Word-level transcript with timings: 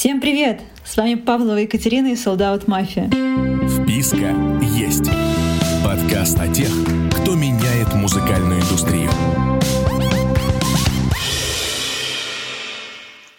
Всем 0.00 0.18
привет! 0.18 0.62
С 0.82 0.96
вами 0.96 1.14
Павлова 1.14 1.58
Екатерина 1.58 2.06
и 2.06 2.16
Солдат 2.16 2.66
Мафия. 2.66 3.04
Вписка 3.68 4.34
есть. 4.62 5.10
Подкаст 5.84 6.38
о 6.40 6.48
тех, 6.48 6.70
кто 7.12 7.34
меняет 7.34 7.92
музыкальную 7.92 8.62
индустрию. 8.62 9.10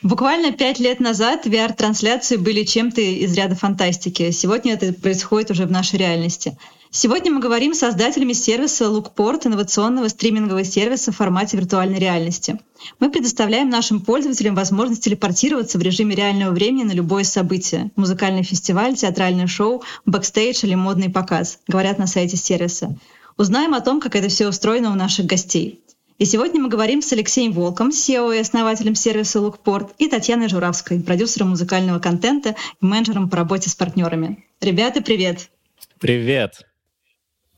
Буквально 0.04 0.52
пять 0.52 0.80
лет 0.80 1.00
назад 1.00 1.48
VR-трансляции 1.48 2.38
были 2.38 2.62
чем-то 2.62 3.02
из 3.02 3.34
ряда 3.36 3.56
фантастики. 3.56 4.30
Сегодня 4.30 4.74
это 4.74 4.94
происходит 4.94 5.50
уже 5.50 5.66
в 5.66 5.72
нашей 5.72 5.98
реальности. 5.98 6.60
Сегодня 6.94 7.32
мы 7.32 7.40
говорим 7.40 7.74
с 7.74 7.80
создателями 7.80 8.34
сервиса 8.34 8.84
Lookport, 8.84 9.48
инновационного 9.48 10.10
стримингового 10.10 10.66
сервиса 10.66 11.14
в 11.14 11.16
формате 11.16 11.56
виртуальной 11.56 12.00
реальности. 12.00 12.60
Мы 13.00 13.10
предоставляем 13.10 13.70
нашим 13.70 14.02
пользователям 14.02 14.56
возможность 14.56 15.06
телепортироваться 15.06 15.78
в 15.78 15.82
режиме 15.82 16.16
реального 16.16 16.52
времени 16.52 16.84
на 16.84 16.92
любое 16.92 17.24
событие. 17.24 17.92
Музыкальный 17.96 18.44
фестиваль, 18.44 18.98
театральное 18.98 19.48
шоу, 19.48 19.84
бэкстейдж 20.06 20.66
или 20.66 20.76
модный 20.76 21.10
показ, 21.10 21.60
говорят 21.66 21.98
на 21.98 22.08
сайте 22.08 22.36
сервиса. 22.36 22.98
Узнаем 23.38 23.74
о 23.74 23.80
том, 23.80 24.02
как 24.02 24.18
это 24.18 24.28
все 24.28 24.50
устроено 24.50 24.92
у 24.92 24.96
наших 24.96 25.28
гостей. 25.28 25.80
И 26.18 26.26
сегодня 26.26 26.62
мы 26.62 26.68
говорим 26.68 27.02
с 27.02 27.14
Алексеем 27.14 27.54
Волком, 27.54 27.92
CEO 27.92 28.36
и 28.36 28.40
основателем 28.40 28.96
сервиса 28.96 29.40
Lookport, 29.40 29.92
и 29.98 30.10
Татьяной 30.10 30.50
Журавской, 30.50 31.00
продюсером 31.00 31.52
музыкального 31.52 32.00
контента 32.00 32.58
и 32.82 32.86
менеджером 32.86 33.30
по 33.30 33.38
работе 33.38 33.70
с 33.70 33.76
партнерами. 33.76 34.46
Ребята, 34.60 35.02
привет! 35.02 35.50
Привет! 35.98 36.66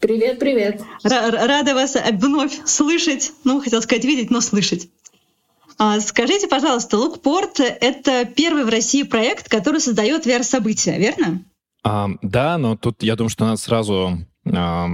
Привет, 0.04 0.38
привет. 0.38 0.82
Рада 1.02 1.74
вас 1.74 1.96
вновь 2.12 2.60
слышать. 2.66 3.32
Ну, 3.46 3.62
хотел 3.62 3.82
сказать 3.82 4.04
видеть, 4.04 4.32
но 4.32 4.42
слышать. 4.42 4.90
А, 5.78 6.02
скажите, 6.02 6.50
пожалуйста, 6.50 6.98
Лукпорт— 6.98 7.60
это 7.62 8.26
первый 8.26 8.66
в 8.66 8.70
России 8.70 9.04
проект, 9.04 9.48
который 9.48 9.80
создает 9.80 10.28
VR-события, 10.28 10.98
верно? 10.98 11.42
А, 11.86 12.10
да, 12.22 12.58
но 12.58 12.76
тут 12.76 13.02
я 13.02 13.16
думаю, 13.16 13.30
что 13.30 13.46
надо 13.46 13.56
сразу 13.56 14.18
а, 14.46 14.88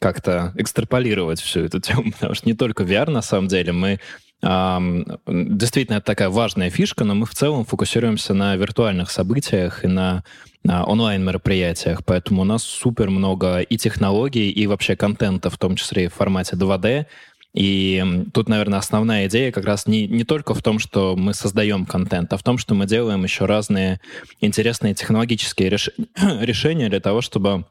как-то 0.00 0.54
экстраполировать 0.56 1.42
всю 1.42 1.60
эту 1.60 1.78
тему, 1.78 2.12
потому 2.18 2.32
что 2.32 2.48
не 2.48 2.54
только 2.54 2.84
VR, 2.84 3.10
на 3.10 3.20
самом 3.20 3.48
деле, 3.48 3.72
мы 3.72 4.00
Действительно, 4.44 5.96
это 5.96 6.06
такая 6.06 6.28
важная 6.28 6.68
фишка, 6.68 7.04
но 7.04 7.14
мы 7.14 7.24
в 7.24 7.34
целом 7.34 7.64
фокусируемся 7.64 8.34
на 8.34 8.56
виртуальных 8.56 9.10
событиях 9.10 9.84
и 9.84 9.88
на 9.88 10.22
онлайн-мероприятиях, 10.64 12.04
поэтому 12.04 12.42
у 12.42 12.44
нас 12.44 12.62
супер 12.62 13.10
много 13.10 13.60
и 13.60 13.76
технологий, 13.76 14.50
и 14.50 14.66
вообще 14.66 14.96
контента, 14.96 15.50
в 15.50 15.58
том 15.58 15.76
числе 15.76 16.04
и 16.04 16.08
в 16.08 16.14
формате 16.14 16.56
2D, 16.56 17.06
и 17.54 18.24
тут, 18.32 18.48
наверное, 18.48 18.80
основная 18.80 19.28
идея 19.28 19.52
как 19.52 19.64
раз 19.64 19.86
не, 19.86 20.08
не 20.08 20.24
только 20.24 20.54
в 20.54 20.62
том, 20.62 20.80
что 20.80 21.14
мы 21.16 21.34
создаем 21.34 21.86
контент, 21.86 22.32
а 22.32 22.36
в 22.36 22.42
том, 22.42 22.58
что 22.58 22.74
мы 22.74 22.86
делаем 22.86 23.22
еще 23.22 23.44
разные 23.46 24.00
интересные 24.40 24.94
технологические 24.94 25.68
реш... 25.70 25.90
решения 26.40 26.88
для 26.88 27.00
того, 27.00 27.20
чтобы 27.20 27.64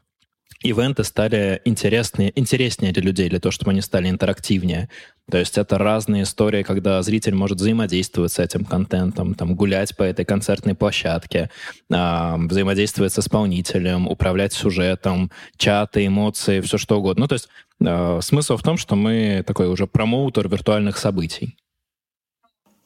ивенты 0.64 1.04
стали 1.04 1.60
интереснее, 1.64 2.32
интереснее 2.34 2.92
для 2.92 3.02
людей, 3.02 3.28
для 3.28 3.38
того, 3.38 3.52
чтобы 3.52 3.70
они 3.70 3.82
стали 3.82 4.08
интерактивнее. 4.08 4.88
То 5.30 5.38
есть 5.38 5.58
это 5.58 5.78
разные 5.78 6.24
истории, 6.24 6.62
когда 6.62 7.00
зритель 7.02 7.34
может 7.34 7.58
взаимодействовать 7.58 8.32
с 8.32 8.38
этим 8.38 8.64
контентом, 8.64 9.34
там, 9.34 9.54
гулять 9.54 9.96
по 9.96 10.02
этой 10.02 10.24
концертной 10.24 10.74
площадке, 10.74 11.50
э, 11.90 12.36
взаимодействовать 12.36 13.12
с 13.12 13.18
исполнителем, 13.18 14.08
управлять 14.08 14.52
сюжетом, 14.52 15.30
чаты, 15.56 16.06
эмоции, 16.06 16.60
все 16.60 16.78
что 16.78 16.98
угодно. 16.98 17.22
Ну, 17.22 17.28
то 17.28 17.34
есть 17.34 17.48
э, 17.80 18.20
смысл 18.22 18.56
в 18.56 18.62
том, 18.62 18.76
что 18.76 18.96
мы 18.96 19.44
такой 19.46 19.68
уже 19.68 19.86
промоутер 19.86 20.48
виртуальных 20.48 20.98
событий. 20.98 21.56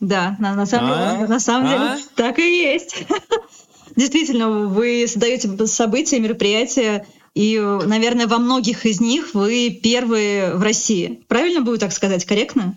Да, 0.01 0.37
на, 0.39 0.55
на 0.55 0.67
самом, 0.67 0.93
а? 0.93 1.15
деле, 1.15 1.29
на 1.29 1.41
самом 1.41 1.67
а? 1.67 1.97
деле 1.97 2.05
так 2.15 2.39
и 2.39 2.63
есть. 2.63 3.05
Действительно, 3.97 4.49
вы 4.49 5.07
создаете 5.09 5.67
события, 5.67 6.21
мероприятия, 6.21 7.05
и, 7.35 7.59
наверное, 7.59 8.27
во 8.27 8.39
многих 8.39 8.87
из 8.87 9.01
них 9.01 9.35
вы 9.35 9.71
первые 9.83 10.55
в 10.55 10.63
России. 10.63 11.21
Правильно 11.29 11.61
будет 11.61 11.81
так 11.81 11.93
сказать? 11.93 12.25
Корректно? 12.25 12.75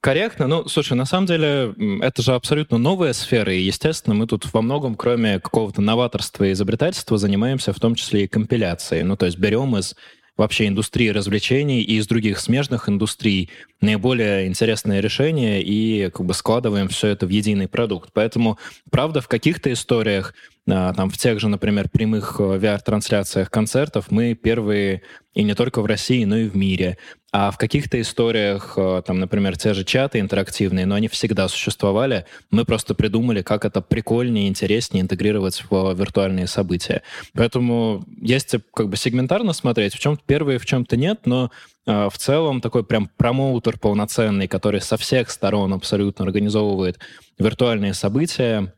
Корректно. 0.00 0.48
Ну, 0.48 0.68
слушай, 0.68 0.94
на 0.94 1.04
самом 1.04 1.26
деле, 1.26 1.72
это 2.00 2.22
же 2.22 2.34
абсолютно 2.34 2.76
новая 2.78 3.12
сфера, 3.12 3.54
и, 3.54 3.60
естественно, 3.60 4.14
мы 4.16 4.26
тут 4.26 4.52
во 4.52 4.62
многом, 4.62 4.96
кроме 4.96 5.38
какого-то 5.38 5.80
новаторства 5.80 6.44
и 6.44 6.52
изобретательства, 6.52 7.18
занимаемся 7.18 7.72
в 7.72 7.78
том 7.78 7.94
числе 7.94 8.24
и 8.24 8.28
компиляцией. 8.28 9.04
Ну, 9.04 9.16
то 9.16 9.26
есть 9.26 9.38
берем 9.38 9.76
из 9.76 9.94
вообще 10.36 10.68
индустрии 10.68 11.08
развлечений 11.08 11.82
и 11.82 11.96
из 11.98 12.06
других 12.06 12.38
смежных 12.38 12.88
индустрий 12.88 13.50
наиболее 13.80 14.46
интересные 14.46 15.00
решения 15.00 15.60
и 15.60 16.10
как 16.10 16.24
бы 16.24 16.32
складываем 16.32 16.88
все 16.88 17.08
это 17.08 17.26
в 17.26 17.28
единый 17.28 17.68
продукт. 17.68 18.10
Поэтому, 18.12 18.58
правда, 18.90 19.20
в 19.20 19.28
каких-то 19.28 19.72
историях, 19.72 20.34
там 20.68 21.08
в 21.08 21.16
тех 21.16 21.40
же, 21.40 21.48
например, 21.48 21.88
прямых 21.88 22.36
э, 22.38 22.42
VR-трансляциях 22.42 23.50
концертов 23.50 24.10
мы 24.10 24.34
первые 24.34 25.02
и 25.32 25.42
не 25.42 25.54
только 25.54 25.80
в 25.80 25.86
России, 25.86 26.24
но 26.24 26.36
и 26.36 26.48
в 26.48 26.56
мире. 26.56 26.98
А 27.32 27.50
в 27.50 27.56
каких-то 27.56 27.98
историях, 28.00 28.74
э, 28.76 29.02
там, 29.06 29.18
например, 29.18 29.56
те 29.56 29.72
же 29.72 29.84
чаты 29.84 30.18
интерактивные, 30.20 30.84
но 30.84 30.94
они 30.94 31.08
всегда 31.08 31.48
существовали, 31.48 32.26
мы 32.50 32.66
просто 32.66 32.94
придумали, 32.94 33.40
как 33.40 33.64
это 33.64 33.80
прикольнее, 33.80 34.48
интереснее 34.48 35.02
интегрировать 35.02 35.64
в 35.70 35.94
виртуальные 35.94 36.46
события. 36.46 37.02
Поэтому 37.34 38.04
если 38.20 38.60
как 38.74 38.90
бы 38.90 38.96
сегментарно 38.96 39.54
смотреть, 39.54 39.94
в 39.94 39.98
чем-то 39.98 40.22
первые, 40.26 40.58
в 40.58 40.66
чем-то 40.66 40.98
нет, 40.98 41.20
но 41.24 41.50
э, 41.86 42.08
в 42.10 42.18
целом 42.18 42.60
такой 42.60 42.84
прям 42.84 43.10
промоутер 43.16 43.78
полноценный, 43.78 44.48
который 44.48 44.82
со 44.82 44.98
всех 44.98 45.30
сторон 45.30 45.72
абсолютно 45.72 46.26
организовывает 46.26 46.98
виртуальные 47.38 47.94
события, 47.94 48.74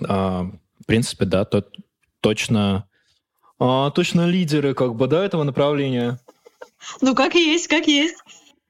э, 0.00 0.50
в 0.82 0.86
принципе, 0.86 1.24
да, 1.24 1.44
то 1.44 1.64
точно, 2.20 2.88
а, 3.58 3.90
точно 3.90 4.26
лидеры 4.26 4.74
как 4.74 4.94
бы, 4.94 5.06
да, 5.06 5.24
этого 5.24 5.44
направления. 5.44 6.18
Ну, 7.00 7.14
как 7.14 7.34
есть, 7.34 7.68
как 7.68 7.86
есть. 7.86 8.16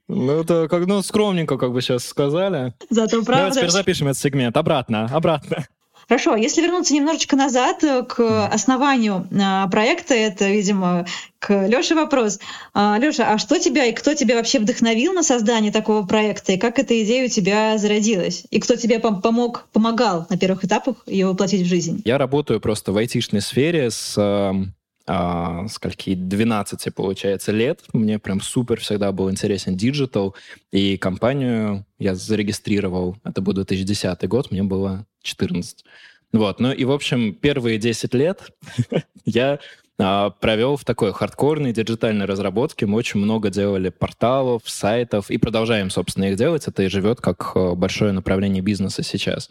Ну, 0.08 0.40
это 0.40 0.68
как, 0.68 0.86
ну, 0.86 1.02
скромненько, 1.02 1.56
как 1.56 1.72
бы 1.72 1.80
сейчас 1.80 2.04
сказали. 2.04 2.74
Зато 2.90 3.22
правда. 3.22 3.44
Давай 3.44 3.52
теперь 3.52 3.70
запишем 3.70 4.08
этот 4.08 4.20
сегмент. 4.20 4.56
Обратно, 4.56 5.06
обратно. 5.06 5.66
Хорошо, 6.12 6.36
если 6.36 6.60
вернуться 6.60 6.92
немножечко 6.92 7.36
назад 7.36 7.82
э, 7.82 8.02
к 8.02 8.46
основанию 8.48 9.26
э, 9.30 9.70
проекта, 9.70 10.12
это, 10.12 10.46
видимо, 10.46 11.06
к 11.38 11.66
Лёше 11.66 11.94
вопрос. 11.94 12.38
А, 12.74 12.98
Лёша, 12.98 13.32
а 13.32 13.38
что 13.38 13.58
тебя 13.58 13.86
и 13.86 13.94
кто 13.94 14.12
тебя 14.12 14.36
вообще 14.36 14.58
вдохновил 14.58 15.14
на 15.14 15.22
создание 15.22 15.72
такого 15.72 16.06
проекта, 16.06 16.52
и 16.52 16.58
как 16.58 16.78
эта 16.78 17.02
идея 17.02 17.24
у 17.24 17.28
тебя 17.28 17.78
зародилась? 17.78 18.44
И 18.50 18.60
кто 18.60 18.76
тебе 18.76 18.98
помог, 18.98 19.68
помогал 19.72 20.26
на 20.28 20.36
первых 20.36 20.66
этапах 20.66 20.96
ее 21.06 21.28
воплотить 21.28 21.62
в 21.62 21.66
жизнь? 21.66 22.02
Я 22.04 22.18
работаю 22.18 22.60
просто 22.60 22.92
в 22.92 22.98
айтишной 22.98 23.40
сфере 23.40 23.90
с 23.90 24.12
эм, 24.18 24.74
а, 25.06 25.66
скольки, 25.68 26.14
12, 26.14 26.94
получается, 26.94 27.52
лет. 27.52 27.80
Мне 27.92 28.18
прям 28.18 28.40
супер 28.40 28.80
всегда 28.80 29.12
был 29.12 29.30
интересен 29.30 29.76
диджитал. 29.76 30.34
И 30.70 30.96
компанию 30.96 31.84
я 31.98 32.14
зарегистрировал, 32.14 33.16
это 33.24 33.40
был 33.40 33.52
2010 33.52 34.28
год, 34.28 34.50
мне 34.50 34.62
было 34.62 35.06
14. 35.22 35.84
Вот, 36.32 36.60
ну 36.60 36.72
и, 36.72 36.84
в 36.84 36.92
общем, 36.92 37.34
первые 37.34 37.78
10 37.78 38.14
лет 38.14 38.50
я 39.24 39.58
а, 39.98 40.30
провел 40.30 40.76
в 40.76 40.84
такой 40.84 41.12
хардкорной 41.12 41.72
диджитальной 41.72 42.26
разработке. 42.26 42.86
Мы 42.86 42.96
очень 42.96 43.20
много 43.20 43.50
делали 43.50 43.90
порталов, 43.90 44.62
сайтов 44.64 45.30
и 45.30 45.38
продолжаем, 45.38 45.90
собственно, 45.90 46.24
их 46.24 46.36
делать. 46.36 46.66
Это 46.66 46.82
и 46.82 46.88
живет 46.88 47.20
как 47.20 47.52
а, 47.54 47.74
большое 47.74 48.12
направление 48.12 48.62
бизнеса 48.62 49.02
сейчас. 49.02 49.50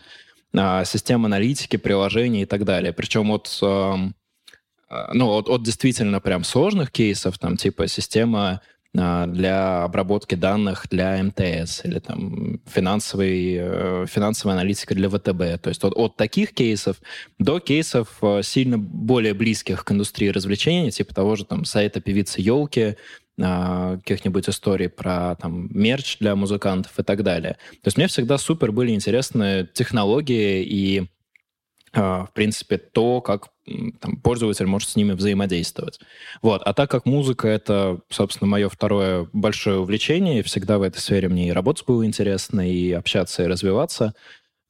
А, 0.53 0.83
система 0.83 1.27
аналитики, 1.27 1.77
приложений 1.77 2.43
и 2.43 2.45
так 2.45 2.65
далее. 2.65 2.93
Причем 2.93 3.31
от 3.31 3.59
а, 3.61 3.97
ну, 5.13 5.29
от, 5.29 5.49
от 5.49 5.63
действительно 5.63 6.19
прям 6.19 6.43
сложных 6.43 6.91
кейсов, 6.91 7.37
там, 7.37 7.57
типа 7.57 7.87
система 7.87 8.61
а, 8.97 9.25
для 9.25 9.83
обработки 9.83 10.35
данных 10.35 10.87
для 10.89 11.23
МТС 11.23 11.85
или 11.85 11.99
там 11.99 12.59
финансовой, 12.67 13.55
э, 13.57 14.05
финансовая 14.09 14.55
аналитика 14.55 14.93
для 14.93 15.09
ВТБ. 15.09 15.61
То 15.61 15.69
есть 15.69 15.83
от, 15.83 15.93
от 15.95 16.17
таких 16.17 16.53
кейсов 16.53 16.97
до 17.39 17.59
кейсов 17.59 18.17
э, 18.21 18.41
сильно 18.43 18.77
более 18.77 19.33
близких 19.33 19.85
к 19.85 19.91
индустрии 19.93 20.27
развлечений, 20.27 20.91
типа 20.91 21.15
того 21.15 21.37
же 21.37 21.45
там 21.45 21.63
сайта 21.63 22.01
певицы 22.01 22.41
Елки, 22.41 22.97
а, 23.39 23.97
каких-нибудь 23.97 24.49
историй 24.49 24.89
про 24.89 25.35
там 25.35 25.69
мерч 25.71 26.17
для 26.19 26.35
музыкантов 26.35 26.99
и 26.99 27.03
так 27.03 27.23
далее. 27.23 27.53
То 27.71 27.87
есть 27.87 27.95
мне 27.95 28.07
всегда 28.07 28.37
супер 28.37 28.73
были 28.73 28.91
интересны 28.91 29.69
технологии 29.73 30.63
и 30.63 31.07
в 31.93 32.29
принципе, 32.33 32.77
то, 32.77 33.21
как 33.21 33.49
там, 33.99 34.17
пользователь 34.17 34.65
может 34.65 34.89
с 34.89 34.95
ними 34.95 35.11
взаимодействовать. 35.13 35.99
Вот. 36.41 36.61
А 36.63 36.73
так 36.73 36.89
как 36.89 37.05
музыка— 37.05 37.47
это, 37.49 37.99
собственно, 38.09 38.49
мое 38.49 38.69
второе 38.69 39.27
большое 39.33 39.79
увлечение, 39.79 40.39
и 40.39 40.43
всегда 40.43 40.77
в 40.77 40.83
этой 40.83 40.99
сфере 40.99 41.27
мне 41.27 41.49
и 41.49 41.51
работать 41.51 41.85
было 41.85 42.05
интересно, 42.05 42.69
и 42.69 42.91
общаться, 42.91 43.43
и 43.43 43.47
развиваться, 43.47 44.13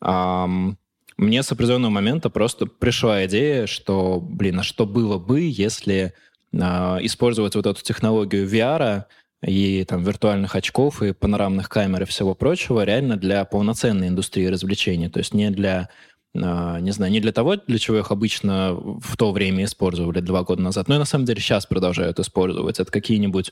эм, 0.01 0.77
мне 1.18 1.44
с 1.44 1.51
определенного 1.51 1.91
момента 1.91 2.29
просто 2.29 2.65
пришла 2.65 3.25
идея, 3.25 3.68
что, 3.68 4.19
блин, 4.19 4.59
а 4.59 4.63
что 4.63 4.88
было 4.88 5.19
бы, 5.19 5.41
если 5.41 6.13
э, 6.51 6.57
использовать 6.57 7.56
вот 7.56 7.68
эту 7.68 7.83
технологию 7.83 8.47
VR 8.47 9.03
и 9.45 9.83
там 9.85 10.03
виртуальных 10.03 10.56
очков, 10.56 11.03
и 11.03 11.13
панорамных 11.13 11.69
камер 11.69 12.03
и 12.03 12.06
всего 12.06 12.33
прочего 12.33 12.83
реально 12.83 13.18
для 13.18 13.45
полноценной 13.45 14.07
индустрии 14.07 14.47
развлечений, 14.47 15.09
то 15.09 15.19
есть 15.19 15.33
не 15.33 15.51
для 15.51 15.77
а, 15.81 15.88
не 16.33 16.92
знаю, 16.92 17.12
не 17.12 17.19
для 17.19 17.31
того, 17.33 17.57
для 17.57 17.78
чего 17.78 17.98
их 17.98 18.12
обычно 18.12 18.74
в 18.74 19.18
то 19.18 19.31
время 19.31 19.66
использовали 19.66 20.22
два 20.22 20.44
года 20.44 20.62
назад, 20.62 20.88
но 20.88 20.95
и 20.95 21.00
на 21.00 21.06
самом 21.06 21.25
деле 21.25 21.42
сейчас 21.42 21.66
продолжают 21.66 22.19
использовать. 22.19 22.80
Это 22.80 22.92
какие-нибудь, 22.92 23.51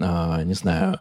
а, 0.00 0.42
не 0.44 0.54
знаю, 0.54 0.94
а, 0.94 1.00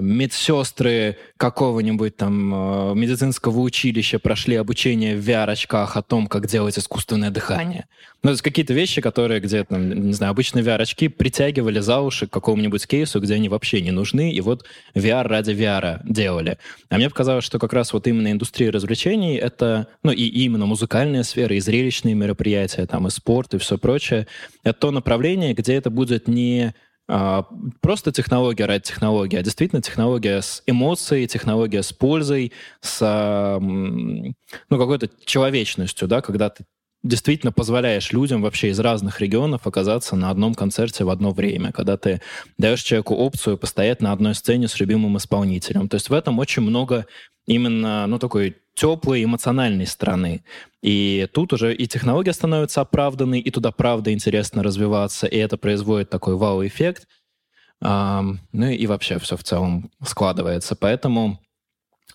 медсестры 0.00 1.16
какого-нибудь 1.36 2.16
там 2.16 2.52
а, 2.54 2.94
медицинского 2.94 3.60
училища 3.60 4.18
прошли 4.18 4.56
обучение 4.56 5.16
в 5.16 5.28
VR-очках 5.28 5.96
о 5.96 6.02
том, 6.02 6.26
как 6.26 6.46
делать 6.46 6.78
искусственное 6.78 7.30
дыхание. 7.30 7.86
Ну, 8.22 8.30
это 8.30 8.42
какие-то 8.42 8.72
вещи, 8.72 9.00
которые 9.00 9.40
где-то, 9.40 9.76
не 9.76 10.14
знаю, 10.14 10.30
обычные 10.30 10.64
VR-очки 10.64 11.08
притягивали 11.08 11.80
за 11.80 12.00
уши 12.00 12.26
к 12.26 12.30
какому-нибудь 12.30 12.86
кейсу, 12.86 13.20
где 13.20 13.34
они 13.34 13.48
вообще 13.48 13.82
не 13.82 13.90
нужны, 13.90 14.32
и 14.32 14.40
вот 14.40 14.64
VR 14.94 15.24
ради 15.24 15.52
VR 15.52 16.00
делали. 16.04 16.58
А 16.88 16.96
мне 16.96 17.10
показалось, 17.10 17.44
что 17.44 17.58
как 17.58 17.72
раз 17.72 17.92
вот 17.92 18.06
именно 18.06 18.32
индустрия 18.32 18.72
развлечений, 18.72 19.36
это, 19.36 19.88
ну, 20.02 20.12
и 20.12 20.24
именно 20.24 20.66
музыкальная 20.66 21.22
сфера, 21.22 21.54
и 21.54 21.60
зрелищные 21.60 22.14
мероприятия, 22.14 22.86
там, 22.86 23.06
и 23.06 23.10
спорт, 23.10 23.54
и 23.54 23.58
все 23.58 23.76
прочее, 23.76 24.26
это 24.62 24.78
то 24.78 24.90
направление, 24.90 25.52
где 25.52 25.74
это 25.74 25.90
будет 25.90 26.26
не 26.26 26.68
а, 26.68 26.72
просто 27.06 28.12
технология 28.12 28.64
ради 28.64 28.84
технологии, 28.84 29.36
а 29.38 29.42
действительно 29.42 29.82
технология 29.82 30.40
с 30.40 30.62
эмоцией, 30.66 31.26
технология 31.26 31.82
с 31.82 31.92
пользой, 31.92 32.52
с 32.80 33.58
ну, 33.60 34.34
какой-то 34.70 35.10
человечностью, 35.24 36.08
да, 36.08 36.22
когда 36.22 36.48
ты 36.48 36.64
действительно 37.02 37.52
позволяешь 37.52 38.12
людям 38.12 38.40
вообще 38.40 38.70
из 38.70 38.80
разных 38.80 39.20
регионов 39.20 39.66
оказаться 39.66 40.16
на 40.16 40.30
одном 40.30 40.54
концерте 40.54 41.04
в 41.04 41.10
одно 41.10 41.32
время, 41.32 41.70
когда 41.70 41.98
ты 41.98 42.22
даешь 42.56 42.82
человеку 42.82 43.14
опцию 43.14 43.58
постоять 43.58 44.00
на 44.00 44.10
одной 44.10 44.34
сцене 44.34 44.68
с 44.68 44.80
любимым 44.80 45.18
исполнителем. 45.18 45.88
То 45.88 45.96
есть 45.96 46.08
в 46.08 46.14
этом 46.14 46.38
очень 46.38 46.62
много 46.62 47.06
именно, 47.46 48.06
ну, 48.06 48.18
такой 48.18 48.56
теплой 48.74 49.24
эмоциональной 49.24 49.86
стороны. 49.86 50.42
И 50.82 51.28
тут 51.32 51.52
уже 51.52 51.74
и 51.74 51.86
технология 51.86 52.32
становится 52.32 52.80
оправданной, 52.80 53.40
и 53.40 53.50
туда 53.50 53.70
правда 53.70 54.12
интересно 54.12 54.62
развиваться, 54.62 55.26
и 55.26 55.36
это 55.36 55.56
производит 55.56 56.10
такой 56.10 56.36
вау-эффект. 56.36 57.06
Ну 57.80 58.38
и 58.52 58.86
вообще 58.86 59.18
все 59.18 59.36
в 59.36 59.44
целом 59.44 59.90
складывается. 60.02 60.74
Поэтому 60.76 61.38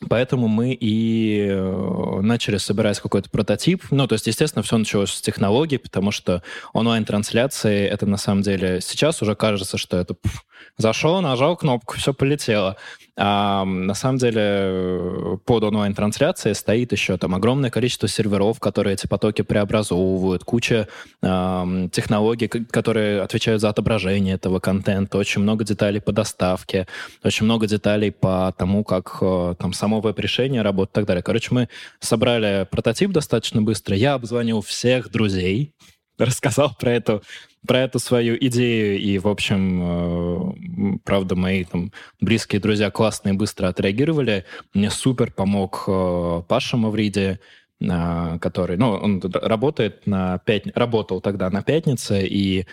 Поэтому 0.07 0.47
мы 0.47 0.71
и 0.71 1.45
э, 1.49 2.19
начали 2.21 2.55
собирать 2.55 2.99
какой-то 3.01 3.29
прототип. 3.29 3.83
Ну, 3.91 4.07
то 4.07 4.13
есть, 4.13 4.27
естественно, 4.27 4.63
все 4.63 4.77
началось 4.77 5.11
с 5.11 5.21
технологий, 5.21 5.77
потому 5.77 6.11
что 6.11 6.41
онлайн-трансляции, 6.71 7.85
это 7.85 8.05
на 8.05 8.15
самом 8.15 8.41
деле 8.41 8.79
сейчас 8.79 9.21
уже 9.21 9.35
кажется, 9.35 9.77
что 9.77 9.97
это 9.97 10.13
пф, 10.13 10.45
зашел, 10.77 11.19
нажал 11.19 11.57
кнопку, 11.57 11.97
все 11.97 12.13
полетело. 12.13 12.77
А 13.21 13.65
на 13.65 13.95
самом 13.95 14.17
деле 14.17 15.37
под 15.43 15.65
онлайн-трансляцией 15.65 16.55
стоит 16.55 16.93
еще 16.93 17.17
там 17.17 17.35
огромное 17.35 17.69
количество 17.69 18.07
серверов, 18.07 18.61
которые 18.61 18.93
эти 18.93 19.07
потоки 19.07 19.41
преобразовывают, 19.41 20.45
куча 20.45 20.87
э, 21.21 21.87
технологий, 21.91 22.47
которые 22.47 23.21
отвечают 23.21 23.59
за 23.59 23.67
отображение 23.67 24.35
этого 24.35 24.61
контента, 24.61 25.17
очень 25.17 25.41
много 25.41 25.65
деталей 25.65 25.99
по 25.99 26.13
доставке, 26.13 26.87
очень 27.21 27.43
много 27.43 27.67
деталей 27.67 28.11
по 28.11 28.53
тому, 28.57 28.85
как 28.85 29.17
э, 29.19 29.55
там 29.59 29.73
само 29.73 29.99
веб-решение 29.99 30.61
работает 30.61 30.91
и 30.91 30.95
так 30.95 31.05
далее. 31.05 31.21
Короче, 31.21 31.49
мы 31.51 31.67
собрали 31.99 32.65
прототип 32.71 33.11
достаточно 33.11 33.61
быстро. 33.61 33.97
Я 33.97 34.13
обзвонил 34.13 34.61
всех 34.61 35.11
друзей, 35.11 35.73
рассказал 36.25 36.75
про 36.77 36.91
эту, 36.91 37.23
про 37.65 37.79
эту 37.79 37.99
свою 37.99 38.37
идею, 38.39 38.99
и, 38.99 39.17
в 39.17 39.27
общем, 39.27 40.95
э, 40.95 40.97
правда, 41.03 41.35
мои 41.35 41.63
там 41.63 41.91
близкие 42.19 42.61
друзья 42.61 42.91
классные 42.91 43.33
быстро 43.33 43.67
отреагировали. 43.67 44.45
Мне 44.73 44.91
супер 44.91 45.31
помог 45.31 45.85
э, 45.87 46.41
Паша 46.47 46.77
Мавриди, 46.77 47.39
э, 47.79 48.37
который, 48.39 48.77
ну, 48.77 48.91
он 48.91 49.21
работает 49.33 50.05
на 50.05 50.39
пят... 50.39 50.63
работал 50.75 51.21
тогда 51.21 51.49
на 51.49 51.63
пятнице, 51.63 52.25
и 52.25 52.65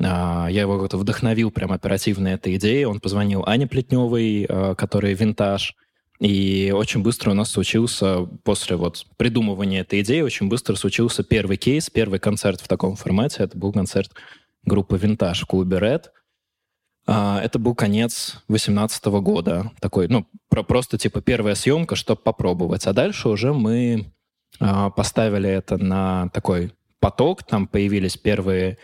я 0.00 0.48
его 0.48 0.80
как-то 0.80 0.98
вдохновил 0.98 1.52
прям 1.52 1.70
оперативно 1.70 2.26
этой 2.26 2.56
идеей. 2.56 2.84
Он 2.84 2.98
позвонил 2.98 3.44
Ане 3.46 3.68
Плетневой, 3.68 4.44
которая 4.76 5.14
винтаж, 5.14 5.76
и 6.20 6.72
очень 6.74 7.02
быстро 7.02 7.32
у 7.32 7.34
нас 7.34 7.50
случился, 7.50 8.26
после 8.44 8.76
вот 8.76 9.06
придумывания 9.16 9.80
этой 9.80 10.00
идеи, 10.00 10.20
очень 10.20 10.48
быстро 10.48 10.76
случился 10.76 11.24
первый 11.24 11.56
кейс, 11.56 11.90
первый 11.90 12.20
концерт 12.20 12.60
в 12.60 12.68
таком 12.68 12.96
формате. 12.96 13.42
Это 13.42 13.58
был 13.58 13.72
концерт 13.72 14.12
группы 14.64 14.96
«Винтаж» 14.96 15.42
в 15.42 15.46
клубе 15.46 15.78
«Ред». 15.78 16.12
А, 17.06 17.40
это 17.42 17.58
был 17.58 17.74
конец 17.74 18.42
2018 18.48 19.04
года. 19.06 19.72
Такой, 19.80 20.08
ну, 20.08 20.26
про, 20.48 20.62
просто 20.62 20.96
типа 20.96 21.20
первая 21.20 21.54
съемка, 21.54 21.96
чтобы 21.96 22.22
попробовать. 22.22 22.86
А 22.86 22.92
дальше 22.92 23.28
уже 23.28 23.52
мы 23.52 24.12
а, 24.60 24.90
поставили 24.90 25.50
это 25.50 25.76
на 25.76 26.28
такой 26.30 26.72
поток. 27.00 27.42
Там 27.42 27.66
появились 27.66 28.16
первые 28.16 28.78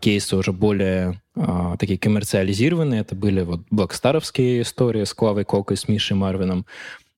кейсы 0.00 0.36
уже 0.36 0.52
более 0.52 1.20
а, 1.34 1.76
такие 1.76 1.98
коммерциализированные. 1.98 3.00
Это 3.00 3.14
были 3.14 3.42
вот 3.42 3.60
блокстаровские 3.70 4.62
истории 4.62 5.04
с 5.04 5.12
Клавой 5.12 5.44
Кокой, 5.44 5.76
с 5.76 5.86
Мишей 5.88 6.16
Марвином. 6.16 6.66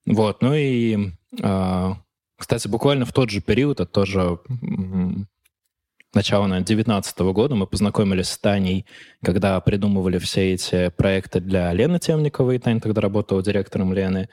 Вот, 0.07 0.43
ну 0.43 0.55
и, 0.55 1.11
а, 1.41 1.97
кстати, 2.37 2.67
буквально 2.67 3.05
в 3.05 3.13
тот 3.13 3.31
же 3.31 3.41
период, 3.41 3.81
это 3.81 3.91
тоже 3.91 4.39
начало, 6.15 6.47
наверное, 6.47 6.67
19 6.67 7.19
года 7.33 7.55
мы 7.55 7.67
познакомились 7.67 8.31
с 8.31 8.39
Таней, 8.39 8.87
когда 9.23 9.61
придумывали 9.61 10.19
все 10.19 10.55
эти 10.55 10.89
проекты 10.89 11.41
для 11.41 11.73
Лены 11.73 11.99
Темниковой. 11.99 12.59
Таня 12.59 12.81
тогда 12.81 13.01
работала 13.01 13.43
директором 13.43 13.93
Лены. 13.93 14.29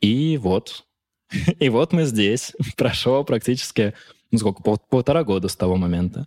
И 0.00 0.38
вот, 0.38 0.84
и 1.60 1.68
вот 1.68 1.92
мы 1.92 2.04
здесь. 2.04 2.52
Прошло 2.76 3.22
практически, 3.22 3.94
ну 4.32 4.38
сколько, 4.38 4.62
пол, 4.62 4.78
полтора 4.88 5.22
года 5.22 5.48
с 5.48 5.56
того 5.56 5.76
момента. 5.76 6.26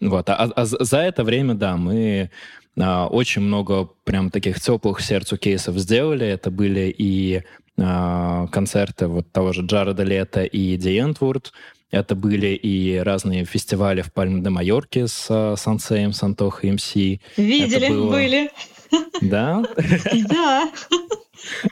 Вот. 0.00 0.28
А, 0.30 0.34
а 0.34 0.64
за 0.64 0.98
это 0.98 1.24
время, 1.24 1.54
да, 1.54 1.76
мы 1.76 2.30
а, 2.78 3.06
очень 3.06 3.42
много 3.42 3.88
прям 4.04 4.30
таких 4.30 4.60
теплых 4.60 5.00
сердцу 5.00 5.36
кейсов 5.36 5.76
сделали. 5.78 6.26
Это 6.26 6.50
были 6.50 6.94
и 6.96 7.42
а, 7.78 8.46
концерты 8.48 9.06
вот 9.06 9.30
того 9.32 9.52
же 9.52 9.62
Джареда 9.62 10.02
Лета 10.02 10.44
и 10.44 10.76
Ди 10.76 10.98
Энтвурд. 10.98 11.52
Это 11.90 12.14
были 12.14 12.48
и 12.48 12.98
разные 12.98 13.44
фестивали 13.44 14.02
в 14.02 14.12
Пальме 14.12 14.42
де 14.42 14.50
Майорке 14.50 15.08
с 15.08 15.26
а, 15.28 15.56
Сансеем, 15.56 16.10
и 16.10 16.70
МС. 16.70 16.94
Видели, 17.36 17.88
было... 17.88 18.10
были. 18.10 18.50
Да? 19.20 19.62
Да. 20.28 20.70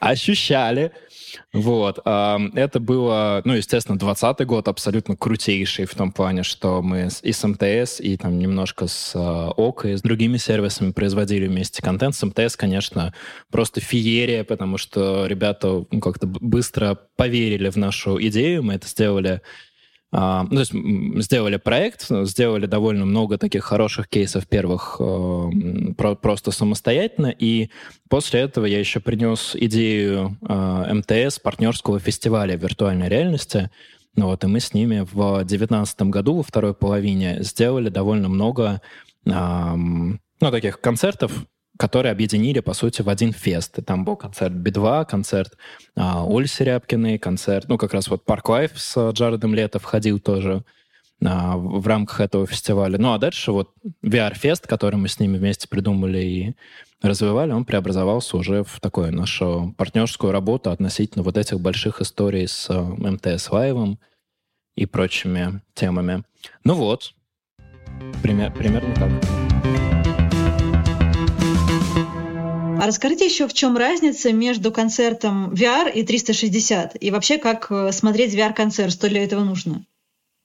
Ощущали. 0.01 0.93
Вот. 1.53 1.99
Это 1.99 2.81
было, 2.81 3.43
ну, 3.45 3.55
естественно, 3.55 3.99
20 3.99 4.47
год 4.47 4.69
абсолютно 4.69 5.17
крутейший 5.17 5.87
в 5.87 5.95
том 5.95 6.13
плане, 6.13 6.43
что 6.43 6.83
мы 6.83 7.09
и 7.23 7.33
с 7.33 7.47
МТС, 7.47 8.01
и 8.01 8.17
там 8.17 8.39
немножко 8.39 8.87
с 8.87 9.13
а, 9.15 9.51
ОКО, 9.51 9.89
и 9.89 9.97
с 9.97 10.03
другими 10.03 10.37
сервисами 10.37 10.93
производили 10.93 11.47
вместе 11.47 11.83
контент. 11.83 12.15
С 12.15 12.23
МТС, 12.25 12.57
конечно, 12.57 13.15
просто 13.51 13.81
феерия, 13.81 14.45
потому 14.45 14.79
что 14.79 15.27
ребята 15.27 15.85
ну, 15.91 16.01
как-то 16.01 16.27
быстро 16.27 16.99
поверили 17.17 17.69
в 17.71 17.77
нашу 17.77 18.21
идею. 18.21 18.63
Мы 18.63 18.75
это 18.75 18.89
сделали 18.89 19.43
ну, 20.11 20.49
то 20.49 20.61
есть 20.61 20.73
сделали 21.23 21.57
проект, 21.57 22.07
сделали 22.09 22.65
довольно 22.67 23.05
много 23.05 23.37
таких 23.37 23.65
хороших 23.65 24.09
кейсов 24.09 24.47
первых 24.47 24.97
э, 25.01 25.51
про, 25.99 26.15
просто 26.15 26.51
самостоятельно, 26.51 27.27
и 27.27 27.69
после 28.09 28.41
этого 28.41 28.65
я 28.65 28.79
еще 28.79 29.01
принес 29.01 29.55
идею 29.55 30.39
э, 30.49 30.95
МТС 30.95 31.39
партнерского 31.41 31.99
фестиваля 31.99 32.57
виртуальной 32.57 33.09
реальности, 33.09 33.71
ну, 34.17 34.27
вот, 34.27 34.43
и 34.45 34.47
мы 34.47 34.61
с 34.61 34.73
ними 34.73 35.01
в 35.01 35.45
2019 35.45 36.03
году, 36.03 36.37
во 36.37 36.43
второй 36.43 36.75
половине, 36.75 37.43
сделали 37.43 37.89
довольно 37.89 38.29
много 38.29 38.81
ну, 39.25 40.19
таких 40.41 40.81
концертов, 40.81 41.33
которые 41.79 42.13
объединили, 42.13 42.61
по 42.61 42.75
сути, 42.75 43.03
в 43.03 43.09
один 43.09 43.33
фест. 43.33 43.79
И 43.79 43.83
там 43.83 44.05
был 44.05 44.17
концерт 44.17 44.53
Би-2, 44.53 45.07
концерт 45.07 45.57
а, 45.97 46.25
Оль 46.25 46.49
Серябкиной, 46.49 47.19
концерт, 47.19 47.69
ну, 47.69 47.79
как 47.79 47.95
раз 47.95 48.09
вот 48.09 48.25
Park 48.25 48.49
Live 48.49 48.73
с 48.75 49.13
Джаредом 49.13 49.55
Лето 49.55 49.79
входил 49.79 50.19
тоже 50.19 50.65
а, 51.25 51.57
в 51.57 51.87
рамках 51.87 52.21
этого 52.21 52.47
фестиваля. 52.47 52.99
Ну, 52.99 53.13
а 53.13 53.19
дальше 53.19 53.53
вот 53.53 53.71
VR-фест, 54.05 54.67
который 54.67 54.97
мы 54.97 55.09
с 55.09 55.21
ними 55.21 55.39
вместе 55.39 55.69
придумали 55.69 56.19
и 56.19 56.55
развивали, 57.01 57.53
он 57.53 57.65
преобразовался 57.65 58.37
уже 58.37 58.65
в 58.65 58.81
такую 58.81 59.15
нашу 59.15 59.73
партнерскую 59.79 60.33
работу 60.33 60.73
относительно 60.73 61.23
вот 61.23 61.37
этих 61.37 61.61
больших 61.61 62.01
историй 62.01 62.49
с 62.49 62.69
а, 62.69 62.83
МТС 62.83 63.53
Лайвом 63.53 64.01
и 64.75 64.85
прочими 64.85 65.63
темами. 65.75 66.25
Ну 66.65 66.75
вот, 66.75 67.15
пример, 68.21 68.53
примерно 68.53 68.93
так. 68.97 69.48
А 72.81 72.87
расскажите 72.87 73.25
еще, 73.25 73.49
в 73.49 73.53
чем 73.53 73.77
разница 73.77 74.33
между 74.33 74.73
концертом 74.73 75.53
VR 75.53 75.93
и 75.93 76.05
360? 76.05 76.97
И 77.01 77.11
вообще, 77.11 77.39
как 77.39 77.71
э, 77.71 77.93
смотреть 77.93 78.35
VR-концерт? 78.35 78.93
Что 78.93 79.09
для 79.09 79.25
этого 79.25 79.43
нужно? 79.45 79.85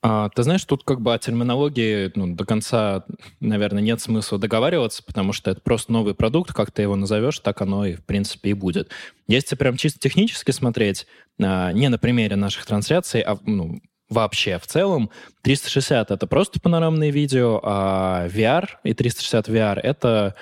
А, 0.02 0.28
ты 0.28 0.42
знаешь, 0.42 0.64
тут 0.64 0.84
как 0.84 1.00
бы 1.00 1.14
о 1.14 1.18
терминологии 1.18 2.12
ну, 2.14 2.34
до 2.34 2.44
конца, 2.44 3.06
наверное, 3.40 3.82
нет 3.82 4.02
смысла 4.02 4.38
договариваться, 4.38 5.02
потому 5.02 5.32
что 5.32 5.50
это 5.50 5.62
просто 5.62 5.92
новый 5.92 6.14
продукт, 6.14 6.52
как 6.52 6.70
ты 6.70 6.82
его 6.82 6.94
назовешь, 6.94 7.38
так 7.38 7.62
оно 7.62 7.86
и 7.86 7.94
в 7.94 8.04
принципе 8.04 8.50
и 8.50 8.52
будет. 8.52 8.90
Если 9.28 9.56
прям 9.56 9.78
чисто 9.78 9.98
технически 10.00 10.50
смотреть, 10.50 11.06
а, 11.40 11.72
не 11.72 11.88
на 11.88 11.96
примере 11.98 12.36
наших 12.36 12.66
трансляций, 12.66 13.22
а 13.22 13.38
ну, 13.46 13.80
вообще 14.10 14.58
в 14.58 14.66
целом, 14.66 15.10
360— 15.42 16.10
это 16.10 16.26
просто 16.26 16.60
панорамные 16.60 17.10
видео, 17.10 17.60
а 17.62 18.28
VR 18.28 18.68
и 18.82 18.92
360 18.92 19.48
VR— 19.48 19.80
это 19.82 20.34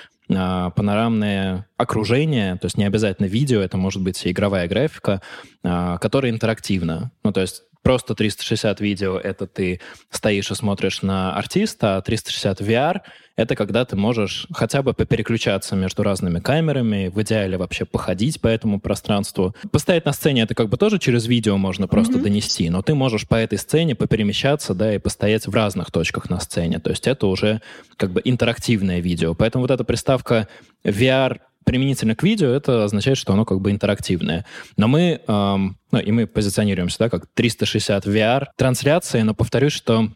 панорамное 0.71 1.67
окружение, 1.77 2.57
то 2.57 2.67
есть 2.67 2.77
не 2.77 2.85
обязательно 2.85 3.27
видео, 3.27 3.61
это 3.61 3.77
может 3.77 4.03
быть 4.03 4.27
игровая 4.27 4.69
графика, 4.69 5.21
а, 5.62 5.99
которая 5.99 6.33
интерактивна. 6.33 7.11
Ну, 7.25 7.33
то 7.33 7.41
есть 7.41 7.62
Просто 7.83 8.15
360 8.15 8.81
видео— 8.81 9.19
это 9.23 9.47
ты 9.47 9.81
стоишь 10.11 10.51
и 10.51 10.55
смотришь 10.55 11.03
на 11.03 11.35
артиста, 11.35 11.97
а 11.97 12.03
360 12.03 12.61
VR— 12.61 13.01
это 13.37 13.57
когда 13.57 13.85
ты 13.85 13.97
можешь 13.97 14.47
хотя 14.53 14.83
бы 14.83 14.95
попереключаться 14.95 15.75
между 15.75 16.03
разными 16.05 16.39
камерами, 16.39 17.09
в 17.09 17.21
идеале 17.23 17.57
вообще 17.57 17.85
походить 17.85 18.41
по 18.41 18.47
этому 18.47 18.79
пространству. 18.79 19.57
Постоять 19.73 20.05
на 20.05 20.12
сцене— 20.12 20.43
это 20.43 20.55
как 20.55 20.69
бы 20.69 20.77
тоже 20.77 20.99
через 21.01 21.27
видео 21.27 21.57
можно 21.57 21.89
просто 21.89 22.19
mm-hmm. 22.19 22.23
донести, 22.23 22.71
но 22.71 22.83
ты 22.83 22.95
можешь 22.95 23.27
по 23.27 23.35
этой 23.35 23.59
сцене 23.59 23.97
поперемещаться, 23.97 24.75
да, 24.75 24.95
и 24.95 24.99
постоять 24.99 25.47
в 25.47 25.55
разных 25.55 25.91
точках 25.91 26.31
на 26.31 26.39
сцене. 26.39 26.79
То 26.79 26.91
есть 26.91 27.09
это 27.09 27.27
уже 27.27 27.62
как 27.97 28.12
бы 28.12 28.21
интерактивное 28.25 29.01
видео. 29.01 29.35
Поэтому 29.35 29.65
вот 29.65 29.73
эта 29.73 29.83
приставка 29.83 30.47
VR 30.85 31.41
применительно 31.64 32.14
к 32.14 32.23
видео, 32.23 32.49
это 32.50 32.85
означает, 32.85 33.19
что 33.19 33.33
оно 33.33 33.45
как 33.45 33.61
бы 33.61 33.71
интерактивное. 33.71 34.45
Но 34.76 34.88
мы, 34.88 35.21
эм, 35.26 35.78
ну, 35.90 35.99
и 35.99 36.11
мы 36.11 36.26
позиционируемся, 36.26 36.99
да, 36.99 37.11
как 37.11 37.26
360 37.35 38.07
VR 38.07 38.47
трансляции, 38.57 39.23
но 39.23 39.35
повторюсь, 39.35 39.73
что 39.73 40.09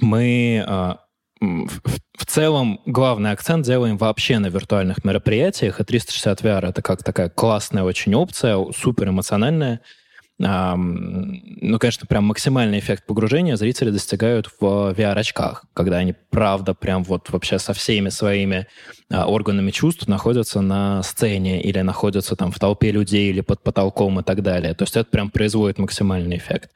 мы 0.00 0.64
э, 0.66 0.94
в, 1.40 1.80
в 2.16 2.26
целом 2.26 2.80
главный 2.86 3.30
акцент 3.30 3.64
делаем 3.64 3.96
вообще 3.96 4.38
на 4.38 4.48
виртуальных 4.48 5.04
мероприятиях, 5.04 5.80
и 5.80 5.84
360 5.84 6.42
VR 6.42 6.68
это 6.68 6.82
как 6.82 7.02
такая 7.02 7.28
классная 7.28 7.84
очень 7.84 8.14
опция, 8.14 8.58
супер 8.72 9.08
эмоциональная, 9.08 9.80
ну, 10.40 11.78
конечно, 11.80 12.06
прям 12.06 12.24
максимальный 12.24 12.78
эффект 12.78 13.06
погружения 13.06 13.56
зрители 13.56 13.90
достигают 13.90 14.48
в 14.60 14.94
VR-очках, 14.96 15.64
когда 15.74 15.96
они, 15.96 16.14
правда, 16.30 16.74
прям 16.74 17.02
вот 17.02 17.28
вообще 17.30 17.58
со 17.58 17.72
всеми 17.72 18.08
своими 18.08 18.68
а, 19.10 19.26
органами 19.26 19.72
чувств 19.72 20.06
находятся 20.06 20.60
на 20.60 21.02
сцене 21.02 21.60
или 21.60 21.80
находятся 21.80 22.36
там 22.36 22.52
в 22.52 22.60
толпе 22.60 22.92
людей 22.92 23.30
или 23.30 23.40
под 23.40 23.62
потолком 23.64 24.20
и 24.20 24.22
так 24.22 24.42
далее. 24.42 24.74
То 24.74 24.84
есть 24.84 24.96
это 24.96 25.10
прям 25.10 25.30
производит 25.30 25.78
максимальный 25.78 26.36
эффект. 26.36 26.70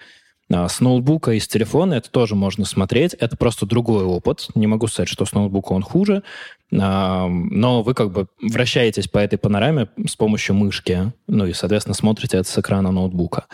А, 0.52 0.68
с 0.68 0.80
ноутбука 0.80 1.32
и 1.32 1.38
с 1.38 1.46
телефона 1.46 1.94
это 1.94 2.10
тоже 2.10 2.34
можно 2.34 2.64
смотреть. 2.64 3.14
Это 3.14 3.36
просто 3.36 3.64
другой 3.64 4.04
опыт. 4.04 4.48
Не 4.56 4.66
могу 4.66 4.88
сказать, 4.88 5.08
что 5.08 5.24
с 5.24 5.32
ноутбука 5.32 5.72
он 5.72 5.82
хуже, 5.82 6.24
но 6.72 7.82
вы 7.82 7.92
как 7.92 8.12
бы 8.12 8.28
вращаетесь 8.40 9.06
по 9.06 9.18
этой 9.18 9.38
панораме 9.38 9.88
с 10.06 10.16
помощью 10.16 10.54
мышки, 10.54 11.12
ну 11.26 11.44
и, 11.44 11.52
соответственно, 11.52 11.94
смотрите 11.94 12.38
это 12.38 12.48
с 12.48 12.58
экрана 12.58 12.90
ноутбука. 12.90 13.44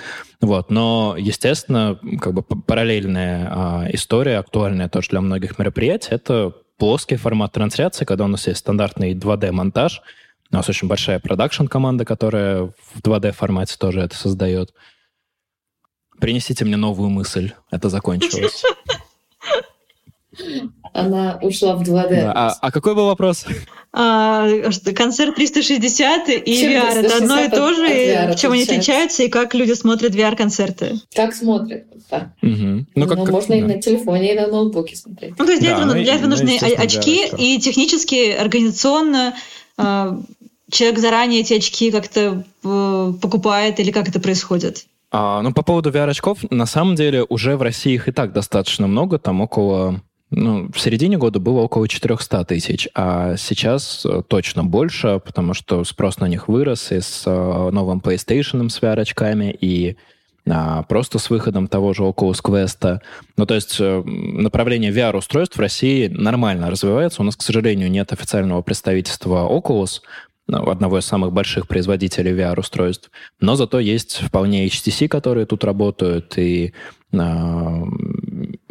Вот. 0.41 0.71
Но, 0.71 1.17
естественно, 1.19 1.99
как 2.21 2.33
бы 2.33 2.43
параллельная 2.43 3.49
а, 3.51 3.87
история, 3.91 4.39
актуальная 4.39 4.89
тоже 4.89 5.11
для 5.11 5.21
многих 5.21 5.59
мероприятий, 5.59 6.11
это 6.13 6.53
плоский 6.77 7.17
формат 7.17 7.53
трансляции, 7.53 8.05
когда 8.05 8.25
у 8.25 8.29
нас 8.29 8.47
есть 8.47 8.61
стандартный 8.61 9.15
2D-монтаж, 9.15 10.01
у 10.53 10.55
нас 10.55 10.69
очень 10.69 10.87
большая 10.87 11.19
продакшн-команда, 11.19 12.05
которая 12.05 12.67
в 12.95 13.01
2D-формате 13.03 13.75
тоже 13.79 14.01
это 14.01 14.15
создает. 14.17 14.73
Принесите 16.21 16.65
мне 16.65 16.77
новую 16.77 17.11
мысль. 17.11 17.53
Это 17.73 17.89
закончилось. 17.89 18.63
Она 20.93 21.39
ушла 21.43 21.75
в 21.75 21.83
2D. 21.83 22.11
Да. 22.11 22.33
А, 22.35 22.57
а 22.61 22.71
какой 22.71 22.95
был 22.95 23.07
вопрос? 23.07 23.45
А, 23.93 24.47
концерт 24.95 25.37
360 25.37 26.29
и 26.29 26.61
чем 26.61 26.71
VR 26.71 27.05
это 27.05 27.17
одно 27.17 27.41
и 27.41 27.49
то 27.49 27.75
же, 27.75 28.33
в 28.33 28.37
чем 28.37 28.53
они 28.53 28.63
отличаются 28.63 29.23
и 29.23 29.29
как 29.29 29.55
люди 29.55 29.73
смотрят 29.73 30.15
VR-концерты? 30.15 31.01
Как 31.15 31.35
смотрят, 31.35 31.85
да. 32.11 32.33
Угу. 32.43 32.53
Ну, 32.53 32.87
ну, 32.95 33.07
как, 33.07 33.19
как, 33.19 33.31
можно 33.31 33.55
да. 33.55 33.61
и 33.61 33.63
на 33.63 33.81
телефоне, 33.81 34.35
и 34.35 34.39
на 34.39 34.47
ноутбуке 34.47 34.95
смотреть. 34.95 35.39
Ну, 35.39 35.45
то 35.45 35.51
есть 35.51 35.63
для 35.63 35.71
да, 35.71 35.77
этого, 35.77 35.95
ну, 35.95 36.03
для 36.03 36.15
этого 36.15 36.29
нужны 36.29 36.59
ну, 36.61 36.69
очки, 36.77 37.27
и 37.39 37.59
технически, 37.59 38.33
организационно 38.33 39.35
а, 39.79 40.21
человек 40.71 40.99
заранее 40.99 41.41
эти 41.41 41.55
очки 41.55 41.91
как-то 41.91 42.45
э, 42.65 43.13
покупает 43.21 43.81
или 43.81 43.91
как 43.91 44.09
это 44.09 44.21
происходит? 44.21 44.87
А, 45.11 45.41
ну, 45.41 45.53
по 45.53 45.63
поводу 45.63 45.91
VR-очков, 45.91 46.51
на 46.51 46.67
самом 46.67 46.95
деле 46.95 47.25
уже 47.25 47.57
в 47.57 47.63
России 47.63 47.95
их 47.95 48.09
и 48.09 48.13
так 48.13 48.33
достаточно 48.33 48.87
много, 48.87 49.19
там 49.19 49.41
около 49.41 50.03
ну, 50.31 50.71
в 50.73 50.79
середине 50.79 51.17
года 51.17 51.39
было 51.39 51.61
около 51.61 51.89
400 51.89 52.45
тысяч, 52.45 52.89
а 52.95 53.37
сейчас 53.37 54.05
э, 54.05 54.23
точно 54.29 54.63
больше, 54.63 55.21
потому 55.25 55.55
что 55.55 55.85
спрос 55.85 56.19
на 56.19 56.29
них 56.29 56.49
вырос 56.49 56.93
и 56.93 57.01
с 57.01 57.23
э, 57.27 57.71
новым 57.71 58.01
PlayStation 58.01 58.69
с 58.69 58.81
VR-очками, 58.81 59.57
и 59.59 59.97
а, 60.51 60.83
просто 60.83 61.19
с 61.19 61.31
выходом 61.31 61.67
того 61.69 61.93
же 61.93 62.03
Oculus 62.03 62.43
Quest. 62.43 63.01
Ну, 63.37 63.47
то 63.47 63.55
есть 63.55 63.77
э, 63.81 64.03
направление 64.05 64.93
VR-устройств 64.93 65.57
в 65.57 65.61
России 65.61 66.09
нормально 66.09 66.71
развивается. 66.71 67.23
У 67.23 67.25
нас, 67.25 67.37
к 67.37 67.43
сожалению, 67.43 67.91
нет 67.91 68.13
официального 68.13 68.63
представительства 68.63 69.49
Oculus, 69.49 70.01
ну, 70.47 70.71
одного 70.71 70.99
из 70.99 71.05
самых 71.05 71.33
больших 71.33 71.69
производителей 71.69 72.33
VR-устройств. 72.33 73.11
Но 73.41 73.55
зато 73.55 73.79
есть 73.79 74.23
вполне 74.23 74.67
HTC, 74.67 75.09
которые 75.09 75.47
тут 75.47 75.65
работают, 75.65 76.39
и, 76.39 76.73
а, 77.13 77.83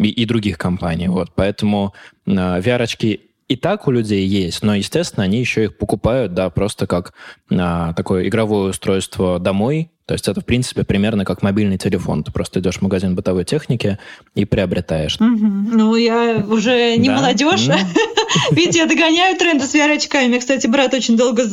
и, 0.08 0.10
и 0.10 0.26
других 0.26 0.58
компаний. 0.58 1.08
Вот. 1.08 1.32
Поэтому 1.36 1.94
а, 2.26 2.60
VR-очки 2.60 3.22
и 3.48 3.56
так 3.56 3.88
у 3.88 3.92
людей 3.92 4.26
есть, 4.26 4.64
но, 4.64 4.76
естественно, 4.76 5.24
они 5.24 5.40
еще 5.40 5.66
их 5.66 5.78
покупают, 5.78 6.34
да, 6.34 6.50
просто 6.50 6.86
как 6.86 7.14
а, 7.50 7.94
такое 7.94 8.28
игровое 8.28 8.72
устройство 8.72 9.40
домой, 9.40 9.90
то 10.08 10.14
есть 10.14 10.26
это, 10.30 10.40
в 10.40 10.46
принципе, 10.46 10.86
примерно 10.86 11.26
как 11.26 11.42
мобильный 11.42 11.78
телефон. 11.78 12.24
Ты 12.24 12.32
просто 12.32 12.62
идешь 12.62 12.78
в 12.78 12.82
магазин 12.82 13.14
бытовой 13.14 13.44
техники 13.44 14.00
и 14.36 14.46
приобретаешь. 14.46 15.18
Угу. 15.20 15.26
Ну, 15.28 15.96
я 15.98 16.46
уже 16.48 16.96
не 16.96 17.10
да? 17.10 17.18
молодежь. 17.18 17.68
Видите, 18.52 18.80
я 18.80 18.86
догоняю 18.86 19.38
тренды 19.38 19.66
с 19.66 19.76
VR-очками. 19.76 20.28
Мне, 20.28 20.40
кстати, 20.40 20.66
брат 20.68 20.94
очень 20.94 21.18
долго 21.18 21.44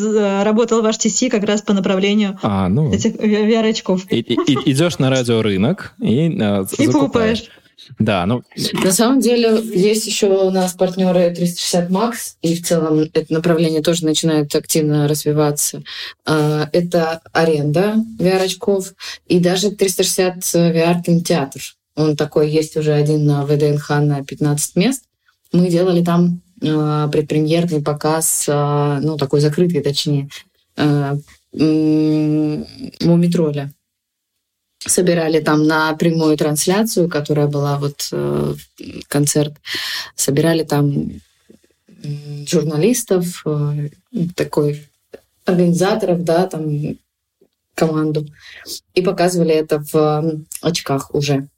работал 0.44 0.82
в 0.82 0.86
HTC 0.86 1.30
как 1.30 1.42
раз 1.42 1.62
по 1.62 1.72
направлению 1.72 2.38
а, 2.42 2.68
ну, 2.68 2.92
этих 2.92 3.16
VR-очков. 3.16 4.04
Идешь 4.08 4.98
на 5.00 5.10
радиорынок 5.10 5.94
и, 6.00 6.38
а, 6.40 6.64
и 6.78 6.86
покупаешь. 6.86 7.50
Да, 7.98 8.26
ну... 8.26 8.42
На 8.72 8.92
самом 8.92 9.20
деле 9.20 9.60
есть 9.62 10.06
еще 10.06 10.26
у 10.26 10.50
нас 10.50 10.72
партнеры 10.74 11.30
360 11.34 11.90
Max, 11.90 12.14
и 12.42 12.54
в 12.54 12.66
целом 12.66 13.10
это 13.12 13.32
направление 13.32 13.82
тоже 13.82 14.04
начинает 14.04 14.54
активно 14.54 15.08
развиваться. 15.08 15.82
А, 16.26 16.68
это 16.72 17.20
аренда 17.32 17.96
VR-очков 18.18 18.94
и 19.26 19.40
даже 19.40 19.70
360 19.70 20.38
VR-кинотеатр. 20.38 21.60
Он 21.96 22.16
такой 22.16 22.50
есть 22.50 22.76
уже 22.76 22.92
один 22.92 23.26
на 23.26 23.44
ВДНХ 23.44 23.90
на 23.90 24.24
15 24.24 24.76
мест. 24.76 25.04
Мы 25.52 25.68
делали 25.68 26.04
там 26.04 26.40
а, 26.62 27.08
предпремьерный 27.08 27.82
показ, 27.82 28.46
а, 28.48 29.00
ну, 29.00 29.16
такой 29.16 29.40
закрытый, 29.40 29.82
точнее, 29.82 30.28
Мумитроля 33.00 33.72
собирали 34.86 35.40
там 35.40 35.66
на 35.66 35.94
прямую 35.94 36.36
трансляцию, 36.36 37.08
которая 37.08 37.46
была 37.46 37.78
вот 37.78 38.08
э, 38.12 38.54
концерт, 39.08 39.54
собирали 40.14 40.64
там 40.64 41.20
журналистов, 42.46 43.42
э, 43.46 43.88
такой 44.34 44.86
организаторов, 45.44 46.24
да, 46.24 46.46
там 46.46 46.96
команду, 47.74 48.26
и 48.94 49.02
показывали 49.02 49.54
это 49.54 49.82
в 49.92 50.44
очках 50.62 51.14
уже. 51.14 51.48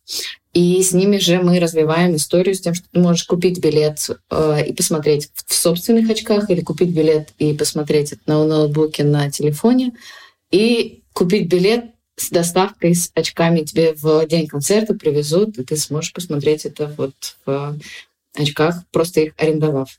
И 0.54 0.82
с 0.82 0.92
ними 0.92 1.18
же 1.18 1.42
мы 1.42 1.60
развиваем 1.60 2.16
историю 2.16 2.54
с 2.54 2.60
тем, 2.60 2.72
что 2.72 2.86
ты 2.90 2.98
можешь 2.98 3.26
купить 3.26 3.60
билет 3.60 4.08
э, 4.30 4.66
и 4.66 4.72
посмотреть 4.72 5.30
в 5.46 5.54
собственных 5.54 6.08
очках, 6.08 6.48
или 6.48 6.62
купить 6.62 6.90
билет 6.90 7.28
и 7.38 7.52
посмотреть 7.52 8.14
на 8.26 8.42
ноутбуке, 8.44 9.04
на 9.04 9.30
телефоне, 9.30 9.92
и 10.50 11.02
купить 11.12 11.48
билет 11.48 11.95
с 12.16 12.30
доставкой, 12.30 12.94
с 12.94 13.10
очками 13.14 13.60
тебе 13.60 13.92
в 13.94 14.26
день 14.26 14.46
концерта 14.46 14.94
привезут, 14.94 15.58
и 15.58 15.64
ты 15.64 15.76
сможешь 15.76 16.12
посмотреть 16.12 16.64
это 16.64 16.92
вот 16.96 17.14
в 17.44 17.78
очках, 18.34 18.82
просто 18.90 19.20
их 19.20 19.34
арендовав. 19.36 19.90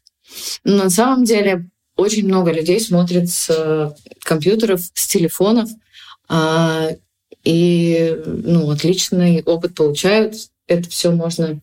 Но 0.64 0.84
на 0.84 0.90
самом 0.90 1.24
деле 1.24 1.70
очень 1.96 2.26
много 2.26 2.52
людей 2.52 2.80
смотрят 2.80 3.30
с 3.30 3.50
э, 3.50 3.92
компьютеров, 4.22 4.82
с 4.94 5.08
телефонов, 5.08 5.70
а, 6.30 6.90
и 7.44 8.16
ну, 8.26 8.70
отличный 8.70 9.42
опыт 9.44 9.74
получают. 9.74 10.36
Это 10.68 10.90
все 10.90 11.12
можно, 11.12 11.60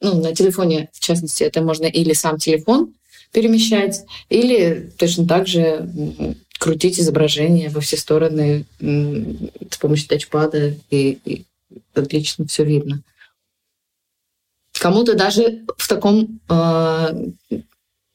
ну, 0.00 0.20
на 0.20 0.34
телефоне, 0.34 0.88
в 0.92 1.00
частности, 1.00 1.44
это 1.44 1.62
можно 1.62 1.84
или 1.84 2.14
сам 2.14 2.38
телефон 2.38 2.94
перемещать, 3.32 4.04
или 4.28 4.92
точно 4.98 5.26
так 5.28 5.46
же 5.46 6.36
крутить 6.60 7.00
изображение 7.00 7.70
во 7.70 7.80
все 7.80 7.96
стороны 7.96 8.66
с 8.78 9.78
помощью 9.78 10.08
тачпада, 10.08 10.74
и, 10.90 11.18
и 11.24 11.44
отлично 11.94 12.46
все 12.46 12.64
видно. 12.64 13.02
Кому-то 14.78 15.14
даже 15.14 15.64
в 15.78 15.88
таком 15.88 16.38
э, 16.50 17.30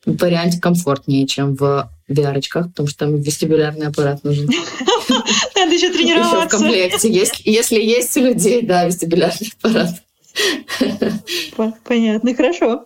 варианте 0.06 0.62
комфортнее, 0.62 1.26
чем 1.26 1.56
в 1.56 1.90
VR-очках, 2.08 2.68
потому 2.70 2.88
что 2.88 3.00
там 3.00 3.16
вестибулярный 3.16 3.88
аппарат 3.88 4.24
нужен. 4.24 4.46
Надо 5.56 5.74
еще 5.74 5.92
тренироваться. 5.92 6.38
Еще 6.38 6.48
в 6.48 6.52
комплекте. 6.52 7.12
Если, 7.12 7.50
если 7.50 7.82
есть 7.82 8.16
у 8.16 8.22
людей, 8.22 8.62
да, 8.62 8.86
вестибулярный 8.86 9.52
аппарат. 9.60 10.04
Понятно, 11.84 12.36
хорошо. 12.36 12.86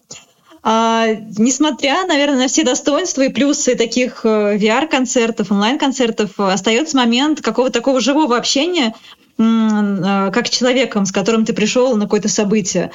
А, 0.62 1.08
несмотря, 1.38 2.06
наверное, 2.06 2.40
на 2.40 2.48
все 2.48 2.64
достоинства 2.64 3.22
и 3.22 3.30
плюсы 3.30 3.76
таких 3.76 4.26
э, 4.26 4.58
VR-концертов, 4.58 5.52
онлайн-концертов, 5.52 6.32
остается 6.38 6.98
момент 6.98 7.42
какого-то 7.42 7.80
такого 7.80 8.02
живого 8.02 8.36
общения, 8.36 8.94
э, 9.38 10.32
как 10.34 10.50
человеком, 10.50 11.06
с 11.06 11.12
которым 11.12 11.46
ты 11.46 11.54
пришел 11.54 11.96
на 11.96 12.04
какое-то 12.04 12.28
событие. 12.28 12.92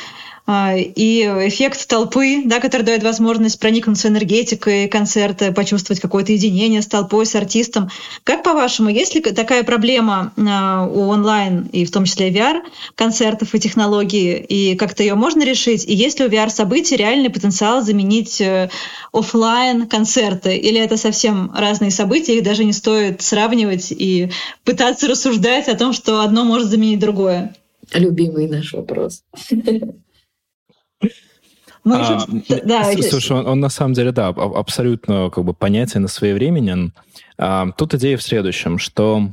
А, 0.47 0.77
и 0.77 1.23
эффект 1.23 1.89
толпы, 1.89 2.43
да, 2.45 2.61
который 2.61 2.83
дает 2.83 3.03
возможность 3.03 3.59
проникнуться 3.59 4.09
энергетикой 4.09 4.89
концерта, 4.89 5.53
почувствовать 5.53 6.01
какое-то 6.01 6.33
единение 6.33 6.83
с 6.83 6.87
толпой, 6.87 7.25
с 7.25 7.35
артистом. 7.35 7.89
Как 8.25 8.43
по-вашему, 8.43 8.91
есть 8.91 9.15
ли 9.15 9.23
такая 9.23 9.63
проблема 9.65 10.35
а, 10.37 10.87
у 10.87 11.09
онлайн 11.09 11.71
и 11.73 11.87
в 11.87 11.91
том 11.91 12.05
числе 12.05 12.31
VR 12.31 12.61
концертов 12.95 13.55
и 13.55 13.59
технологий, 13.61 14.37
и 14.37 14.77
как-то 14.77 15.03
ее 15.03 15.15
можно 15.15 15.43
решить? 15.45 15.87
И 15.87 15.95
есть 15.95 16.21
ли 16.21 16.27
у 16.27 16.29
VR 16.29 16.51
событий 16.51 16.97
реальный 16.97 17.31
потенциал 17.31 17.83
заменить 17.83 18.39
э, 18.43 18.69
офлайн 19.13 19.87
концерты? 19.87 20.57
Или 20.57 20.79
это 20.79 20.99
совсем 20.99 21.53
разные 21.55 21.91
события, 21.91 22.37
их 22.37 22.45
даже 22.45 22.65
не 22.65 22.75
стоит 22.75 23.23
сравнивать 23.23 23.93
и 23.93 24.31
пытаться 24.63 25.09
рассуждать 25.09 25.69
о 25.69 25.77
том, 25.77 25.95
что 25.95 26.21
одно 26.21 26.45
может 26.45 26.69
заменить 26.69 26.99
другое? 26.99 27.55
Любимый 27.95 28.47
наш 28.47 28.75
вопрос. 28.75 29.23
Мы 31.85 31.97
а, 31.97 32.27
да, 32.65 32.91
слушай, 33.03 33.37
он, 33.37 33.47
он 33.47 33.61
на 33.61 33.69
самом 33.69 33.93
деле, 33.93 34.11
да, 34.11 34.29
абсолютно 34.29 35.31
как 35.31 35.45
бы 35.45 35.53
понятен 35.53 36.07
и 36.07 36.09
своевременен. 36.09 36.95
А, 37.37 37.71
тут 37.73 37.93
идея 37.95 38.17
в 38.17 38.23
следующем, 38.23 38.79
что, 38.79 39.31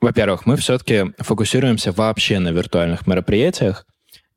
во-первых, 0.00 0.46
мы 0.46 0.56
все-таки 0.56 1.12
фокусируемся 1.18 1.92
вообще 1.92 2.38
на 2.38 2.48
виртуальных 2.48 3.06
мероприятиях, 3.06 3.86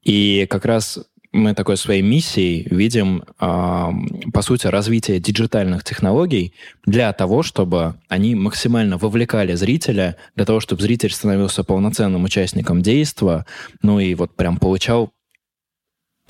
и 0.03 0.45
как 0.49 0.65
раз 0.65 0.99
мы 1.31 1.53
такой 1.53 1.77
своей 1.77 2.01
миссией 2.01 2.67
видим, 2.69 3.23
э, 3.39 3.89
по 4.33 4.41
сути, 4.41 4.67
развитие 4.67 5.19
диджитальных 5.19 5.83
технологий 5.83 6.53
для 6.85 7.13
того, 7.13 7.41
чтобы 7.41 7.95
они 8.09 8.35
максимально 8.35 8.97
вовлекали 8.97 9.53
зрителя, 9.55 10.17
для 10.35 10.45
того, 10.45 10.59
чтобы 10.59 10.81
зритель 10.81 11.11
становился 11.11 11.63
полноценным 11.63 12.25
участником 12.25 12.81
действия, 12.81 13.45
ну 13.81 13.99
и 13.99 14.13
вот 14.13 14.35
прям 14.35 14.57
получал 14.57 15.13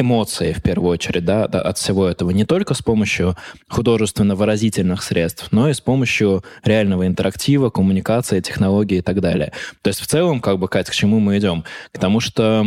эмоции, 0.02 0.54
в 0.54 0.62
первую 0.62 0.92
очередь, 0.92 1.26
да, 1.26 1.46
от 1.46 1.78
всего 1.78 2.08
этого. 2.08 2.32
Не 2.32 2.46
только 2.46 2.74
с 2.74 2.82
помощью 2.82 3.36
художественно-выразительных 3.70 5.04
средств, 5.04 5.48
но 5.52 5.70
и 5.70 5.74
с 5.74 5.82
помощью 5.82 6.44
реального 6.64 7.08
интерактива, 7.08 7.70
коммуникации, 7.70 8.42
технологий 8.42 8.98
и 8.98 9.02
так 9.02 9.22
далее. 9.22 9.54
То 9.82 9.88
есть 9.88 10.00
в 10.00 10.08
целом, 10.08 10.42
как 10.42 10.60
бы, 10.60 10.68
Кать, 10.68 10.90
к 10.90 10.94
чему 10.94 11.20
мы 11.20 11.38
идем? 11.38 11.64
К 11.92 12.00
тому, 12.00 12.20
что 12.20 12.66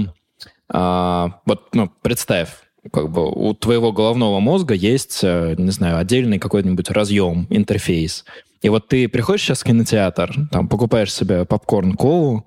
а, 0.69 1.41
вот, 1.47 1.75
ну, 1.75 1.91
представь, 2.03 2.49
как 2.93 3.11
бы 3.11 3.31
у 3.31 3.55
твоего 3.55 3.93
головного 3.93 4.41
мозга 4.41 4.75
есть, 4.75 5.21
э, 5.23 5.55
не 5.57 5.71
знаю, 5.71 5.99
отдельный 5.99 6.39
какой-нибудь 6.39 6.91
разъем, 6.91 7.47
интерфейс. 7.51 8.25
И 8.63 8.69
вот 8.69 8.89
ты 8.89 9.09
приходишь 9.09 9.43
сейчас 9.43 9.61
в 9.61 9.65
кинотеатр, 9.65 10.35
там 10.51 10.69
покупаешь 10.69 11.13
себе 11.13 11.45
попкорн, 11.45 11.95
колу, 11.95 12.47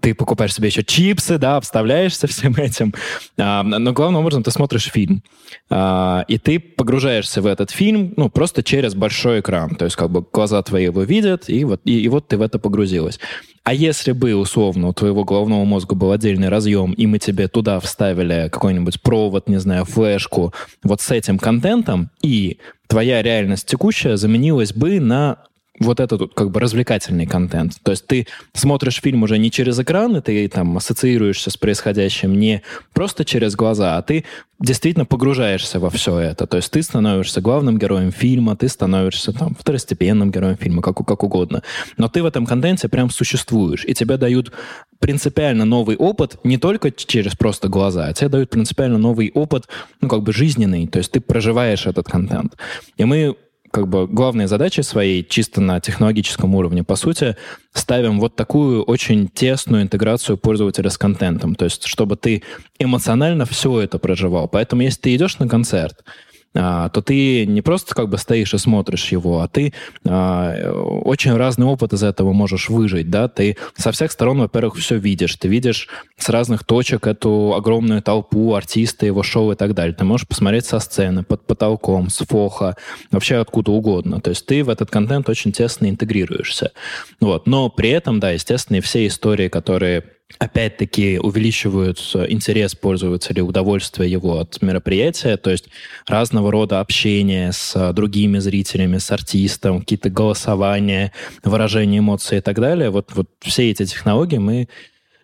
ты 0.00 0.14
покупаешь 0.14 0.54
себе 0.54 0.68
еще 0.68 0.84
чипсы, 0.84 1.38
да, 1.38 1.56
обставляешься 1.56 2.26
всем 2.26 2.54
этим. 2.54 2.94
А, 3.36 3.62
но 3.62 3.92
главным 3.92 4.20
образом 4.20 4.42
ты 4.42 4.50
смотришь 4.50 4.90
фильм. 4.90 5.22
А, 5.70 6.24
и 6.28 6.38
ты 6.38 6.58
погружаешься 6.60 7.42
в 7.42 7.46
этот 7.46 7.70
фильм, 7.70 8.14
ну, 8.16 8.28
просто 8.28 8.62
через 8.62 8.94
большой 8.94 9.40
экран. 9.40 9.74
То 9.74 9.84
есть 9.84 9.96
как 9.96 10.10
бы 10.10 10.24
глаза 10.32 10.62
твои 10.62 10.84
его 10.84 11.02
видят, 11.02 11.48
и 11.48 11.64
вот, 11.64 11.80
и, 11.84 12.00
и 12.00 12.08
вот 12.08 12.28
ты 12.28 12.36
в 12.36 12.42
это 12.42 12.58
погрузилась. 12.58 13.18
А 13.64 13.74
если 13.74 14.12
бы, 14.12 14.34
условно, 14.34 14.88
у 14.88 14.92
твоего 14.92 15.24
головного 15.24 15.64
мозга 15.64 15.94
был 15.94 16.10
отдельный 16.10 16.48
разъем, 16.48 16.92
и 16.92 17.06
мы 17.06 17.18
тебе 17.18 17.46
туда 17.46 17.78
вставили 17.78 18.48
какой-нибудь 18.50 19.00
провод, 19.02 19.48
не 19.48 19.58
знаю, 19.58 19.84
флешку, 19.84 20.52
вот 20.82 21.00
с 21.00 21.10
этим 21.10 21.38
контентом, 21.38 22.10
и 22.22 22.58
твоя 22.88 23.22
реальность 23.22 23.66
текущая 23.66 24.16
заменилась 24.16 24.72
бы 24.72 24.98
на 24.98 25.38
вот 25.80 26.00
этот 26.00 26.34
как 26.34 26.50
бы 26.50 26.60
развлекательный 26.60 27.26
контент. 27.26 27.74
То 27.82 27.92
есть 27.92 28.06
ты 28.06 28.26
смотришь 28.52 29.00
фильм 29.00 29.22
уже 29.22 29.38
не 29.38 29.50
через 29.50 29.78
экран, 29.78 30.16
и 30.16 30.20
ты 30.20 30.48
там 30.48 30.76
ассоциируешься 30.76 31.50
с 31.50 31.56
происходящим 31.56 32.38
не 32.38 32.62
просто 32.92 33.24
через 33.24 33.56
глаза, 33.56 33.96
а 33.96 34.02
ты 34.02 34.24
действительно 34.60 35.06
погружаешься 35.06 35.80
во 35.80 35.90
все 35.90 36.18
это. 36.18 36.46
То 36.46 36.58
есть 36.58 36.70
ты 36.70 36.82
становишься 36.82 37.40
главным 37.40 37.78
героем 37.78 38.12
фильма, 38.12 38.54
ты 38.54 38.68
становишься 38.68 39.32
там 39.32 39.56
второстепенным 39.58 40.30
героем 40.30 40.56
фильма, 40.56 40.82
как, 40.82 40.96
как 41.04 41.24
угодно. 41.24 41.62
Но 41.96 42.08
ты 42.08 42.22
в 42.22 42.26
этом 42.26 42.46
контенте 42.46 42.88
прям 42.88 43.10
существуешь, 43.10 43.84
и 43.86 43.94
тебе 43.94 44.18
дают 44.18 44.52
принципиально 45.00 45.64
новый 45.64 45.96
опыт 45.96 46.36
не 46.44 46.58
только 46.58 46.92
через 46.92 47.34
просто 47.34 47.68
глаза, 47.68 48.06
а 48.06 48.12
тебе 48.12 48.28
дают 48.28 48.50
принципиально 48.50 48.98
новый 48.98 49.32
опыт, 49.34 49.68
ну, 50.00 50.08
как 50.08 50.22
бы 50.22 50.32
жизненный, 50.32 50.86
то 50.86 50.98
есть 50.98 51.10
ты 51.10 51.20
проживаешь 51.20 51.86
этот 51.86 52.06
контент. 52.06 52.56
И 52.98 53.04
мы 53.04 53.36
как 53.72 53.88
бы 53.88 54.06
главной 54.06 54.46
задачей 54.46 54.82
своей, 54.82 55.26
чисто 55.26 55.60
на 55.60 55.80
технологическом 55.80 56.54
уровне, 56.54 56.84
по 56.84 56.94
сути, 56.94 57.36
ставим 57.72 58.20
вот 58.20 58.36
такую 58.36 58.82
очень 58.82 59.28
тесную 59.28 59.82
интеграцию 59.82 60.36
пользователя 60.36 60.90
с 60.90 60.98
контентом. 60.98 61.54
То 61.54 61.64
есть, 61.64 61.86
чтобы 61.86 62.16
ты 62.16 62.42
эмоционально 62.78 63.46
все 63.46 63.80
это 63.80 63.98
проживал. 63.98 64.46
Поэтому, 64.46 64.82
если 64.82 65.00
ты 65.00 65.14
идешь 65.16 65.38
на 65.38 65.48
концерт, 65.48 66.04
то 66.52 67.02
ты 67.04 67.46
не 67.46 67.62
просто 67.62 67.94
как 67.94 68.08
бы 68.08 68.18
стоишь 68.18 68.52
и 68.54 68.58
смотришь 68.58 69.10
его, 69.10 69.40
а 69.40 69.48
ты 69.48 69.72
а, 70.04 70.70
очень 71.04 71.34
разный 71.34 71.66
опыт 71.66 71.92
из 71.94 72.02
этого 72.02 72.32
можешь 72.32 72.68
выжить, 72.68 73.10
да, 73.10 73.28
ты 73.28 73.56
со 73.74 73.90
всех 73.92 74.12
сторон, 74.12 74.38
во-первых, 74.40 74.76
все 74.76 74.96
видишь, 74.98 75.36
ты 75.36 75.48
видишь 75.48 75.88
с 76.18 76.28
разных 76.28 76.64
точек 76.64 77.06
эту 77.06 77.54
огромную 77.54 78.02
толпу, 78.02 78.54
артиста, 78.54 79.06
его 79.06 79.22
шоу 79.22 79.52
и 79.52 79.54
так 79.54 79.74
далее, 79.74 79.94
ты 79.94 80.04
можешь 80.04 80.28
посмотреть 80.28 80.66
со 80.66 80.78
сцены, 80.78 81.22
под 81.22 81.46
потолком, 81.46 82.10
с 82.10 82.24
фоха, 82.26 82.76
вообще 83.10 83.36
откуда 83.36 83.72
угодно, 83.72 84.20
то 84.20 84.30
есть 84.30 84.44
ты 84.44 84.62
в 84.62 84.68
этот 84.68 84.90
контент 84.90 85.28
очень 85.28 85.52
тесно 85.52 85.88
интегрируешься, 85.88 86.72
вот, 87.20 87.46
но 87.46 87.70
при 87.70 87.90
этом, 87.90 88.20
да, 88.20 88.30
естественно, 88.30 88.76
и 88.76 88.80
все 88.80 89.06
истории, 89.06 89.48
которые 89.48 90.04
опять-таки 90.38 91.18
увеличивают 91.18 91.98
интерес 92.28 92.74
пользователя, 92.74 93.42
удовольствие 93.42 94.10
его 94.10 94.38
от 94.38 94.60
мероприятия, 94.62 95.36
то 95.36 95.50
есть 95.50 95.68
разного 96.06 96.50
рода 96.50 96.80
общение 96.80 97.52
с 97.52 97.92
другими 97.92 98.38
зрителями, 98.38 98.98
с 98.98 99.10
артистом, 99.10 99.80
какие-то 99.80 100.10
голосования, 100.10 101.12
выражение 101.44 102.00
эмоций 102.00 102.38
и 102.38 102.40
так 102.40 102.60
далее. 102.60 102.90
Вот, 102.90 103.12
вот 103.14 103.28
все 103.40 103.70
эти 103.70 103.84
технологии 103.84 104.38
мы, 104.38 104.68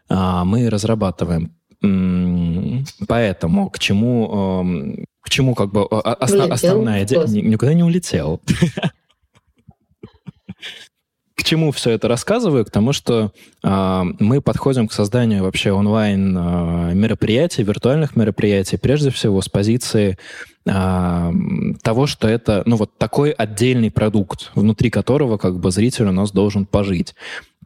а, 0.09 0.45
мы 0.45 0.69
разрабатываем. 0.71 1.55
Поэтому 3.07 3.71
к 3.71 3.79
чему, 3.79 5.05
к 5.21 5.31
чему 5.31 5.55
как 5.55 5.71
бы 5.71 5.87
основ, 5.87 6.51
основная 6.51 7.05
идея... 7.05 7.25
Никуда 7.27 7.73
не 7.75 7.85
улетел. 7.85 8.41
К 11.39 11.45
чему 11.45 11.71
все 11.71 11.91
это 11.93 12.09
рассказываю? 12.09 12.65
К 12.65 12.71
тому, 12.71 12.93
что 12.93 13.31
э, 13.63 14.03
мы 14.19 14.43
подходим 14.43 14.89
к 14.89 14.93
созданию 14.93 15.45
вообще 15.45 15.71
онлайн 15.71 16.37
э, 16.37 16.95
мероприятий, 16.95 17.63
виртуальных 17.63 18.17
мероприятий, 18.17 18.77
прежде 18.77 19.11
всего 19.11 19.41
с 19.41 19.49
позиции 19.49 20.19
э, 20.67 21.33
того, 21.81 22.07
что 22.09 22.27
это, 22.27 22.65
ну 22.67 22.75
вот 22.75 22.99
такой 22.99 23.31
отдельный 23.31 23.93
продукт, 23.93 24.51
внутри 24.57 24.91
которого 24.91 25.39
как 25.39 25.61
бы 25.61 25.71
зритель 25.71 26.07
у 26.07 26.13
нас 26.13 26.33
должен 26.33 26.67
пожить. 26.67 27.15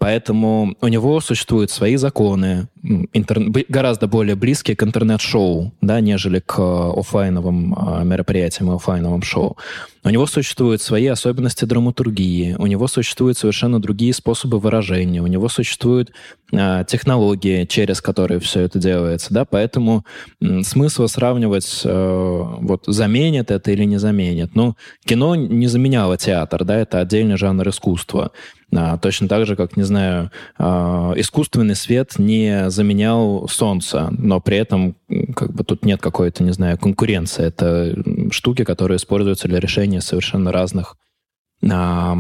Поэтому 0.02 0.74
у 0.80 0.88
него 0.88 1.20
существуют 1.20 1.70
свои 1.70 1.94
законы, 1.94 2.66
интер... 3.12 3.38
гораздо 3.68 4.08
более 4.08 4.34
близкие 4.34 4.76
к 4.76 4.82
интернет-шоу, 4.82 5.72
да, 5.80 6.00
нежели 6.00 6.40
к 6.40 6.58
э, 6.58 6.98
офлайновым 6.98 7.72
э, 7.72 8.04
мероприятиям 8.04 8.72
и 8.72 8.74
офлайновым 8.74 9.22
шоу. 9.22 9.56
У 10.02 10.08
него 10.08 10.26
существуют 10.26 10.82
свои 10.82 11.06
особенности 11.06 11.64
драматургии, 11.64 12.56
у 12.58 12.66
него 12.66 12.88
существуют 12.88 13.38
совершенно 13.38 13.80
другие 13.80 14.12
способы 14.12 14.58
выражения, 14.58 15.22
у 15.22 15.28
него 15.28 15.48
существуют 15.48 16.10
э, 16.50 16.84
технологии, 16.88 17.64
через 17.66 18.00
которые 18.00 18.40
все 18.40 18.62
это 18.62 18.80
делается, 18.80 19.32
да, 19.32 19.44
поэтому 19.44 20.04
э, 20.40 20.62
смысла 20.62 21.06
сравнивать, 21.06 21.82
э, 21.84 22.44
вот, 22.60 22.82
заменит 22.88 23.52
это 23.52 23.70
или 23.70 23.84
не 23.84 23.98
заменит. 23.98 24.56
Ну, 24.56 24.74
кино 25.04 25.36
не 25.36 25.68
заменяло 25.68 26.16
театр, 26.18 26.64
да, 26.64 26.78
это 26.78 26.98
отдельный 26.98 27.36
жанр 27.36 27.68
искусства. 27.68 28.32
А, 28.74 28.96
точно 28.96 29.28
так 29.28 29.46
же, 29.46 29.54
как, 29.54 29.76
не 29.76 29.82
знаю, 29.82 30.30
а, 30.58 31.12
искусственный 31.16 31.74
свет 31.74 32.18
не 32.18 32.70
заменял 32.70 33.46
солнце, 33.48 34.08
но 34.10 34.40
при 34.40 34.56
этом 34.56 34.96
как 35.36 35.52
бы 35.52 35.62
тут 35.62 35.84
нет 35.84 36.00
какой-то, 36.00 36.42
не 36.42 36.52
знаю, 36.52 36.78
конкуренции. 36.78 37.44
Это 37.44 37.94
штуки, 38.30 38.64
которые 38.64 38.96
используются 38.96 39.48
для 39.48 39.60
решения 39.60 40.00
совершенно 40.00 40.52
разных 40.52 40.96
а, 41.70 42.16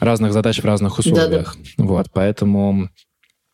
разных 0.00 0.32
задач 0.32 0.60
в 0.60 0.64
разных 0.64 0.98
условиях. 0.98 1.56
Да, 1.56 1.62
да. 1.78 1.84
Вот, 1.84 2.06
поэтому 2.12 2.88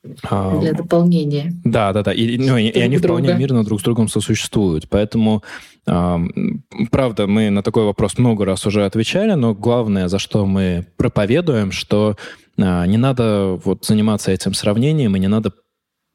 для 0.04 0.72
дополнения. 0.72 1.52
Да, 1.64 1.92
да, 1.92 2.02
да. 2.02 2.12
И, 2.12 2.36
ну, 2.38 2.56
и, 2.56 2.66
и 2.66 2.80
они 2.80 2.98
друга. 2.98 3.20
вполне 3.20 3.38
мирно 3.38 3.64
друг 3.64 3.80
с 3.80 3.82
другом 3.82 4.08
сосуществуют. 4.08 4.88
Поэтому, 4.88 5.42
э, 5.86 6.18
правда, 6.90 7.26
мы 7.26 7.50
на 7.50 7.62
такой 7.62 7.84
вопрос 7.84 8.18
много 8.18 8.44
раз 8.44 8.66
уже 8.66 8.84
отвечали, 8.84 9.32
но 9.32 9.54
главное, 9.54 10.08
за 10.08 10.18
что 10.18 10.46
мы 10.46 10.86
проповедуем, 10.96 11.72
что 11.72 12.16
э, 12.58 12.86
не 12.86 12.98
надо 12.98 13.58
вот 13.64 13.84
заниматься 13.84 14.30
этим 14.30 14.52
сравнением, 14.52 15.16
и 15.16 15.20
не 15.20 15.28
надо 15.28 15.52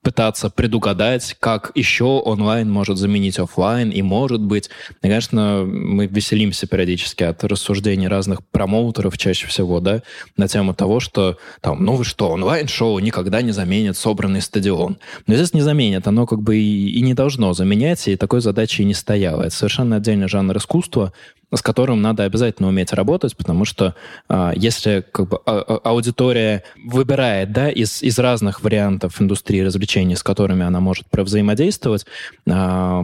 пытаться 0.02 0.50
предугадать, 0.50 1.36
как 1.40 1.72
еще 1.76 2.06
онлайн 2.06 2.70
может 2.70 2.98
заменить 2.98 3.38
офлайн, 3.38 3.90
и 3.90 4.02
может 4.02 4.42
быть, 4.42 4.70
конечно, 5.02 5.64
мы 5.66 6.08
веселимся 6.08 6.68
периодически 6.68 7.24
от 7.24 7.44
рассуждений 7.44 8.08
разных 8.08 8.46
промоутеров 8.48 9.18
чаще 9.18 9.48
всего, 9.48 9.80
да, 9.80 10.02
на 10.38 10.48
тему 10.48 10.74
того, 10.74 11.00
что 11.00 11.38
там, 11.62 11.84
ну 11.84 11.96
вы 11.96 12.06
что, 12.06 12.30
онлайн-шоу 12.30 13.00
никогда 13.00 13.42
не 13.42 13.52
заменит 13.52 13.98
собранный 13.98 14.42
стадион. 14.42 14.98
Но 15.28 15.36
здесь 15.36 15.54
не 15.54 15.62
заменит, 15.62 16.08
оно 16.08 16.26
как 16.26 16.42
бы 16.42 16.58
и, 16.58 16.92
и 16.92 17.02
не 17.02 17.14
должно 17.14 17.54
заменять, 17.54 18.08
и 18.08 18.16
такой 18.16 18.42
задачи 18.42 18.82
и 18.82 18.86
не 18.86 18.94
стояло. 18.94 19.44
Это 19.44 19.56
совершенно 19.56 19.98
отдельный 19.98 20.30
жанр 20.30 20.56
искусства, 20.58 21.14
с 21.54 21.62
которым 21.62 22.02
надо 22.02 22.24
обязательно 22.24 22.70
уметь 22.70 22.94
работать, 22.94 23.36
потому 23.36 23.66
что 23.66 23.96
а, 24.28 24.54
если 24.56 25.04
как 25.12 25.28
бы, 25.28 25.40
а, 25.46 25.60
а, 25.60 25.90
аудитория 25.90 26.64
выбирает 26.86 27.52
да, 27.52 27.70
из, 27.70 28.04
из 28.04 28.20
разных 28.20 28.62
вариантов 28.62 29.22
индустрии 29.22 29.62
развлечений, 29.62 30.16
с 30.16 30.24
которыми 30.24 30.64
она 30.64 30.80
может 30.80 31.08
взаимодействовать, 31.12 32.06
а, 32.48 33.04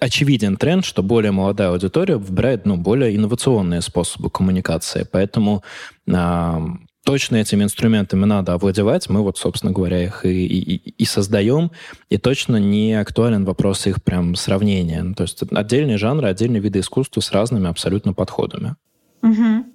очевиден 0.00 0.56
тренд, 0.56 0.84
что 0.84 1.02
более 1.02 1.32
молодая 1.32 1.70
аудитория 1.70 2.16
выбирает 2.16 2.64
ну, 2.64 2.76
более 2.76 3.14
инновационные 3.14 3.82
способы 3.82 4.30
коммуникации. 4.30 5.06
Поэтому 5.10 5.62
а, 6.10 6.62
точно 7.06 7.36
этими 7.36 7.62
инструментами 7.62 8.24
надо 8.24 8.52
овладевать. 8.52 9.08
Мы 9.08 9.22
вот, 9.22 9.38
собственно 9.38 9.72
говоря, 9.72 10.02
их 10.02 10.26
и, 10.26 10.44
и, 10.44 10.74
и 10.98 11.04
создаем. 11.04 11.70
И 12.10 12.18
точно 12.18 12.56
не 12.56 12.94
актуален 12.94 13.44
вопрос 13.44 13.86
их 13.86 14.02
прям 14.02 14.34
сравнения. 14.34 15.04
Ну, 15.04 15.14
то 15.14 15.22
есть 15.22 15.40
отдельные 15.52 15.98
жанры, 15.98 16.28
отдельные 16.28 16.60
виды 16.60 16.80
искусства 16.80 17.20
с 17.20 17.30
разными 17.30 17.68
абсолютно 17.68 18.12
подходами. 18.12 18.74
Угу. 19.22 19.66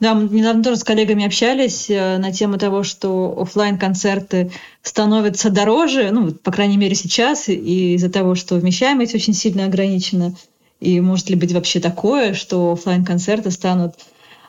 Да, 0.00 0.14
мы 0.14 0.28
недавно 0.28 0.64
тоже 0.64 0.78
с 0.78 0.84
коллегами 0.84 1.24
общались 1.24 1.88
э, 1.88 2.18
на 2.18 2.32
тему 2.32 2.58
того, 2.58 2.82
что 2.82 3.40
офлайн 3.40 3.78
концерты 3.78 4.50
становятся 4.82 5.50
дороже, 5.50 6.10
ну, 6.10 6.32
по 6.32 6.50
крайней 6.50 6.76
мере, 6.76 6.96
сейчас, 6.96 7.48
и 7.48 7.94
из-за 7.94 8.10
того, 8.10 8.34
что 8.34 8.56
вмещаемость 8.56 9.14
очень 9.14 9.34
сильно 9.34 9.66
ограничена. 9.66 10.34
И 10.80 11.00
может 11.00 11.30
ли 11.30 11.36
быть 11.36 11.52
вообще 11.52 11.78
такое, 11.78 12.34
что 12.34 12.72
офлайн 12.72 13.04
концерты 13.04 13.52
станут 13.52 13.94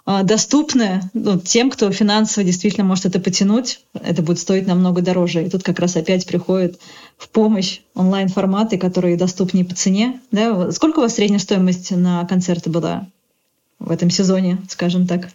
доступны 0.05 1.01
ну, 1.13 1.39
тем, 1.39 1.71
кто 1.71 1.91
финансово 1.91 2.43
действительно 2.43 2.85
может 2.85 3.05
это 3.05 3.19
потянуть. 3.19 3.79
Это 3.93 4.21
будет 4.21 4.39
стоить 4.39 4.67
намного 4.67 5.01
дороже. 5.01 5.45
И 5.45 5.49
тут 5.49 5.63
как 5.63 5.79
раз 5.79 5.95
опять 5.95 6.27
приходит 6.27 6.79
в 7.17 7.27
помощь 7.29 7.79
онлайн-форматы, 7.95 8.77
которые 8.77 9.17
доступнее 9.17 9.65
по 9.65 9.73
цене. 9.73 10.19
Да? 10.31 10.71
Сколько 10.71 10.99
у 10.99 11.01
вас 11.01 11.15
средняя 11.15 11.39
стоимость 11.39 11.91
на 11.91 12.25
концерты 12.25 12.69
была 12.69 13.07
в 13.79 13.91
этом 13.91 14.09
сезоне, 14.09 14.59
скажем 14.69 15.07
так? 15.07 15.29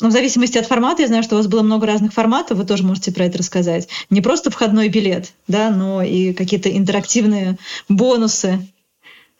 Ну, 0.00 0.08
в 0.08 0.12
зависимости 0.12 0.58
от 0.58 0.66
формата, 0.66 1.02
я 1.02 1.08
знаю, 1.08 1.22
что 1.22 1.36
у 1.36 1.38
вас 1.38 1.46
было 1.46 1.62
много 1.62 1.86
разных 1.86 2.12
форматов, 2.12 2.58
вы 2.58 2.64
тоже 2.64 2.82
можете 2.82 3.12
про 3.12 3.26
это 3.26 3.38
рассказать. 3.38 3.88
Не 4.10 4.20
просто 4.20 4.50
входной 4.50 4.88
билет, 4.88 5.32
да, 5.46 5.70
но 5.70 6.02
и 6.02 6.32
какие-то 6.32 6.76
интерактивные 6.76 7.56
бонусы 7.88 8.66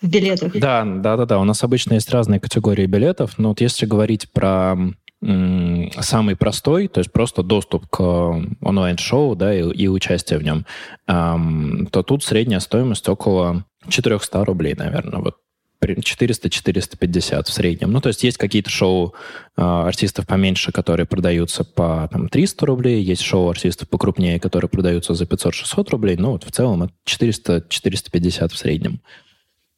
в 0.02 0.08
билетах. 0.08 0.52
Да, 0.54 0.84
да, 0.84 1.16
да, 1.16 1.26
да. 1.26 1.38
У 1.38 1.44
нас 1.44 1.62
обычно 1.62 1.94
есть 1.94 2.10
разные 2.10 2.40
категории 2.40 2.86
билетов, 2.86 3.38
но 3.38 3.50
вот 3.50 3.60
если 3.60 3.86
говорить 3.86 4.30
про 4.30 4.76
самый 6.00 6.34
простой, 6.34 6.88
то 6.88 6.98
есть 6.98 7.12
просто 7.12 7.44
доступ 7.44 7.86
к 7.86 8.00
онлайн-шоу 8.60 9.36
да, 9.36 9.54
и, 9.54 9.62
и 9.62 9.86
участие 9.86 10.40
в 10.40 10.42
нем, 10.42 10.66
эм, 11.06 11.86
то 11.92 12.02
тут 12.02 12.24
средняя 12.24 12.58
стоимость 12.58 13.08
около 13.08 13.64
400 13.88 14.44
рублей, 14.44 14.74
наверное. 14.74 15.20
Вот 15.20 15.36
400-450 15.80 17.44
в 17.44 17.52
среднем. 17.52 17.92
Ну, 17.92 18.00
то 18.00 18.08
есть 18.08 18.22
есть 18.24 18.38
какие-то 18.38 18.70
шоу 18.70 19.14
э, 19.56 19.62
артистов 19.62 20.26
поменьше, 20.26 20.72
которые 20.72 21.06
продаются 21.06 21.64
по 21.64 22.08
там, 22.12 22.28
300 22.28 22.66
рублей, 22.66 23.02
есть 23.02 23.22
шоу 23.22 23.50
артистов 23.50 23.88
покрупнее, 23.88 24.38
которые 24.38 24.68
продаются 24.68 25.14
за 25.14 25.24
500-600 25.24 25.90
рублей, 25.90 26.16
ну, 26.16 26.32
вот 26.32 26.44
в 26.44 26.50
целом 26.52 26.84
это 26.84 26.92
400-450 27.06 28.48
в 28.48 28.58
среднем. 28.58 29.00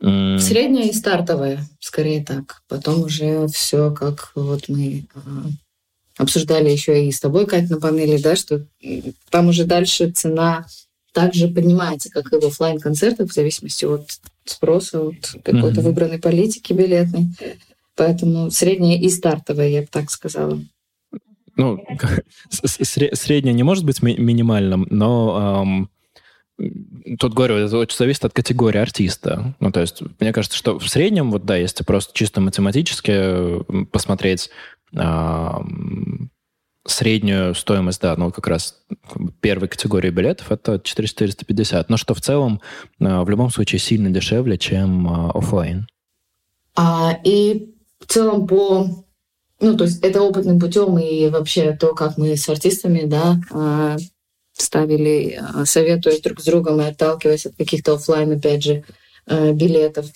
Средняя 0.01 0.89
и 0.89 0.93
стартовая, 0.93 1.67
скорее 1.81 2.23
так. 2.25 2.63
Потом 2.69 3.03
уже 3.03 3.47
все, 3.49 3.91
как 3.91 4.33
вот 4.35 4.69
мы 4.69 5.07
а, 5.15 5.21
обсуждали 6.19 6.69
еще 6.69 7.07
и 7.07 7.13
с 7.13 7.21
тобой, 7.21 7.47
Катя, 7.47 7.75
на 7.75 7.81
панели, 7.81 8.21
да, 8.21 8.37
что 8.37 8.67
там 9.31 9.49
уже 9.49 9.65
дальше 9.65 10.11
цена 10.11 10.67
также 11.13 11.49
поднимается, 11.49 12.11
как 12.11 12.33
и 12.33 12.41
в 12.41 12.45
офлайн 12.45 12.81
концертах 12.81 13.31
в 13.31 13.35
зависимости 13.35 13.85
от 13.85 14.19
спроса, 14.45 15.01
от 15.01 15.37
какой-то 15.45 15.81
mm-hmm. 15.81 15.85
выбранной 15.85 16.19
политики 16.19 16.73
билетной. 16.73 17.29
Поэтому 17.97 18.51
средняя 18.51 18.99
и 18.99 19.09
стартовая, 19.09 19.69
я 19.69 19.81
бы 19.83 19.89
так 19.91 20.11
сказала. 20.11 20.61
Ну, 21.57 21.85
средняя 22.51 23.55
не 23.55 23.63
может 23.63 23.85
быть 23.85 24.03
ми- 24.03 24.19
минимальным, 24.19 24.89
но 24.91 25.63
эм, 25.65 25.91
Тут 27.19 27.35
говорю, 27.35 27.57
это 27.57 27.77
очень 27.77 27.97
зависит 27.97 28.25
от 28.25 28.33
категории 28.33 28.79
артиста. 28.79 29.55
Ну, 29.59 29.73
то 29.73 29.81
есть, 29.81 30.03
мне 30.21 30.33
кажется, 30.33 30.57
что 30.57 30.79
в 30.79 30.89
среднем, 30.89 31.31
вот 31.31 31.45
да, 31.45 31.57
если 31.57 31.83
просто 31.85 32.13
чисто 32.15 32.41
математически 32.41 33.65
посмотреть 33.87 34.51
а, 34.97 35.63
среднюю 36.87 37.55
стоимость, 37.55 38.01
да, 38.01 38.15
ну, 38.17 38.31
как 38.31 38.47
раз 38.47 38.83
первой 39.41 39.69
категории 39.69 40.11
билетов, 40.11 40.53
это 40.53 40.75
400-450. 40.77 41.87
Но 41.89 41.97
что 41.97 42.15
в 42.15 42.21
целом, 42.21 42.61
а, 43.01 43.25
в 43.25 43.31
любом 43.31 43.51
случае, 43.51 43.81
сильно 43.81 44.11
дешевле, 44.11 44.57
чем 44.57 45.09
а, 45.09 45.31
офлайн. 45.33 45.89
А, 46.77 47.19
и 47.25 47.75
в 48.01 48.07
целом 48.07 48.47
по 48.47 49.05
ну, 49.61 49.77
то 49.77 49.85
есть 49.85 50.05
это 50.05 50.21
опытным 50.21 50.59
путем 50.59 50.99
и 50.99 51.29
вообще 51.31 51.73
то, 51.73 51.95
как 51.95 52.19
мы 52.19 52.37
с 52.37 52.49
артистами, 52.49 53.05
да, 53.07 53.97
ставили, 54.57 55.39
э, 55.41 55.65
советуясь 55.65 56.21
друг 56.21 56.41
с 56.41 56.45
другом 56.45 56.81
и 56.81 56.85
отталкиваясь 56.85 57.47
от 57.47 57.57
каких-то 57.57 57.95
офлайн, 57.95 58.33
опять 58.33 58.63
же, 58.63 58.85
э, 59.27 59.53
билетов. 59.53 60.07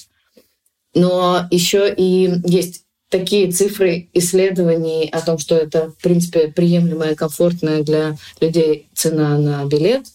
Но 0.94 1.46
еще 1.50 1.92
и 1.94 2.30
есть 2.44 2.84
такие 3.08 3.50
цифры 3.50 4.08
исследований 4.12 5.08
о 5.10 5.20
том, 5.20 5.38
что 5.38 5.56
это, 5.56 5.90
в 5.90 5.96
принципе, 5.96 6.48
приемлемая, 6.48 7.14
комфортная 7.14 7.82
для 7.82 8.16
людей 8.40 8.88
цена 8.94 9.38
на 9.38 9.64
билет 9.64 10.06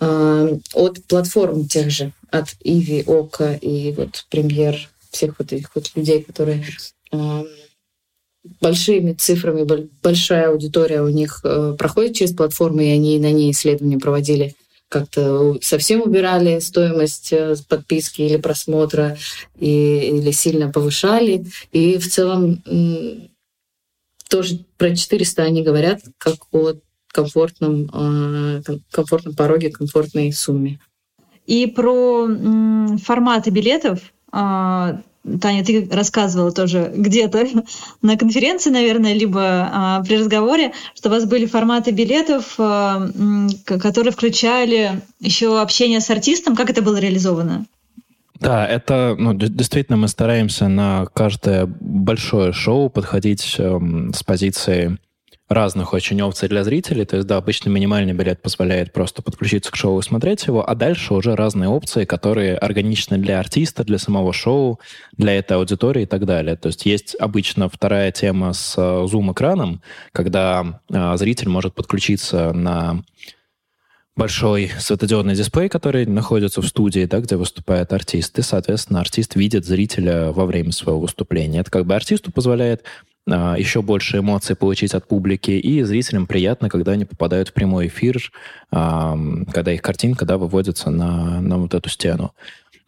э, 0.00 0.58
от 0.74 1.04
платформ 1.04 1.66
тех 1.66 1.90
же, 1.90 2.12
от 2.30 2.48
Иви, 2.60 3.02
Ока 3.06 3.54
и 3.54 3.92
вот 3.92 4.26
премьер 4.30 4.88
всех 5.10 5.38
вот 5.38 5.52
этих 5.52 5.74
вот 5.74 5.90
людей, 5.94 6.22
которые 6.22 6.64
большими 8.60 9.12
цифрами, 9.12 9.66
большая 10.02 10.50
аудитория 10.50 11.02
у 11.02 11.08
них 11.08 11.40
э, 11.44 11.74
проходит 11.78 12.14
через 12.14 12.32
платформы, 12.32 12.86
и 12.86 12.90
они 12.90 13.18
на 13.18 13.32
ней 13.32 13.50
исследования 13.50 13.98
проводили 13.98 14.54
как-то 14.88 15.58
совсем 15.62 16.02
убирали 16.02 16.60
стоимость 16.60 17.32
э, 17.32 17.56
подписки 17.68 18.22
или 18.22 18.36
просмотра 18.36 19.16
и, 19.58 20.12
или 20.18 20.30
сильно 20.30 20.70
повышали. 20.70 21.44
И 21.72 21.98
в 21.98 22.08
целом 22.08 22.62
тоже 24.28 24.60
про 24.76 24.94
400 24.94 25.42
они 25.42 25.62
говорят 25.62 26.02
как 26.18 26.36
о 26.52 26.74
комфортном, 27.08 27.90
э, 27.92 28.62
комфортном 28.90 29.34
пороге, 29.34 29.70
комфортной 29.70 30.32
сумме. 30.32 30.80
И 31.46 31.66
про 31.66 32.28
форматы 33.02 33.50
билетов 33.50 34.00
а, 34.32 35.00
Таня, 35.40 35.64
ты 35.64 35.88
рассказывала 35.90 36.52
тоже 36.52 36.92
где-то 36.94 37.46
на 38.02 38.16
конференции, 38.16 38.70
наверное, 38.70 39.12
либо 39.12 39.40
а, 39.42 40.02
при 40.02 40.18
разговоре, 40.18 40.72
что 40.94 41.08
у 41.08 41.12
вас 41.12 41.24
были 41.24 41.46
форматы 41.46 41.90
билетов, 41.90 42.54
а, 42.58 43.08
которые 43.64 44.12
включали 44.12 45.00
еще 45.20 45.60
общение 45.60 46.00
с 46.00 46.10
артистом. 46.10 46.56
Как 46.56 46.70
это 46.70 46.82
было 46.82 46.98
реализовано? 46.98 47.66
Да, 48.40 48.66
это, 48.66 49.16
ну, 49.18 49.32
действительно, 49.34 49.96
мы 49.96 50.08
стараемся 50.08 50.68
на 50.68 51.06
каждое 51.14 51.66
большое 51.66 52.52
шоу 52.52 52.90
подходить 52.90 53.56
э, 53.58 53.78
с 54.14 54.22
позиции 54.22 54.98
разных 55.48 55.92
очень 55.92 56.20
опций 56.22 56.48
для 56.48 56.64
зрителей. 56.64 57.04
То 57.04 57.16
есть, 57.16 57.28
да, 57.28 57.36
обычно 57.36 57.70
минимальный 57.70 58.12
билет 58.12 58.42
позволяет 58.42 58.92
просто 58.92 59.22
подключиться 59.22 59.70
к 59.70 59.76
шоу 59.76 60.00
и 60.00 60.02
смотреть 60.02 60.46
его, 60.46 60.68
а 60.68 60.74
дальше 60.74 61.14
уже 61.14 61.36
разные 61.36 61.68
опции, 61.68 62.04
которые 62.04 62.56
органичны 62.56 63.18
для 63.18 63.38
артиста, 63.38 63.84
для 63.84 63.98
самого 63.98 64.32
шоу, 64.32 64.80
для 65.12 65.34
этой 65.38 65.56
аудитории 65.56 66.02
и 66.02 66.06
так 66.06 66.26
далее. 66.26 66.56
То 66.56 66.68
есть 66.68 66.84
есть 66.84 67.16
обычно 67.18 67.68
вторая 67.68 68.10
тема 68.10 68.52
с 68.52 68.74
э, 68.76 69.06
зум-экраном, 69.06 69.82
когда 70.12 70.80
э, 70.90 71.16
зритель 71.16 71.48
может 71.48 71.74
подключиться 71.74 72.52
на 72.52 73.04
большой 74.16 74.70
светодиодный 74.78 75.34
дисплей, 75.34 75.68
который 75.68 76.06
находится 76.06 76.62
в 76.62 76.66
студии, 76.66 77.04
да, 77.04 77.20
где 77.20 77.36
выступает 77.36 77.92
артист, 77.92 78.38
и, 78.38 78.42
соответственно, 78.42 79.00
артист 79.00 79.36
видит 79.36 79.66
зрителя 79.66 80.32
во 80.32 80.46
время 80.46 80.72
своего 80.72 81.00
выступления. 81.00 81.60
Это 81.60 81.70
как 81.70 81.86
бы 81.86 81.94
артисту 81.94 82.32
позволяет 82.32 82.82
еще 83.26 83.82
больше 83.82 84.18
эмоций 84.18 84.54
получить 84.54 84.94
от 84.94 85.08
публики, 85.08 85.50
и 85.50 85.82
зрителям 85.82 86.26
приятно, 86.26 86.68
когда 86.68 86.92
они 86.92 87.04
попадают 87.04 87.48
в 87.48 87.52
прямой 87.52 87.88
эфир, 87.88 88.18
а, 88.70 89.18
когда 89.52 89.72
их 89.72 89.82
картинка 89.82 90.24
да, 90.24 90.38
выводится 90.38 90.90
на, 90.90 91.40
на 91.40 91.58
вот 91.58 91.74
эту 91.74 91.88
стену. 91.88 92.32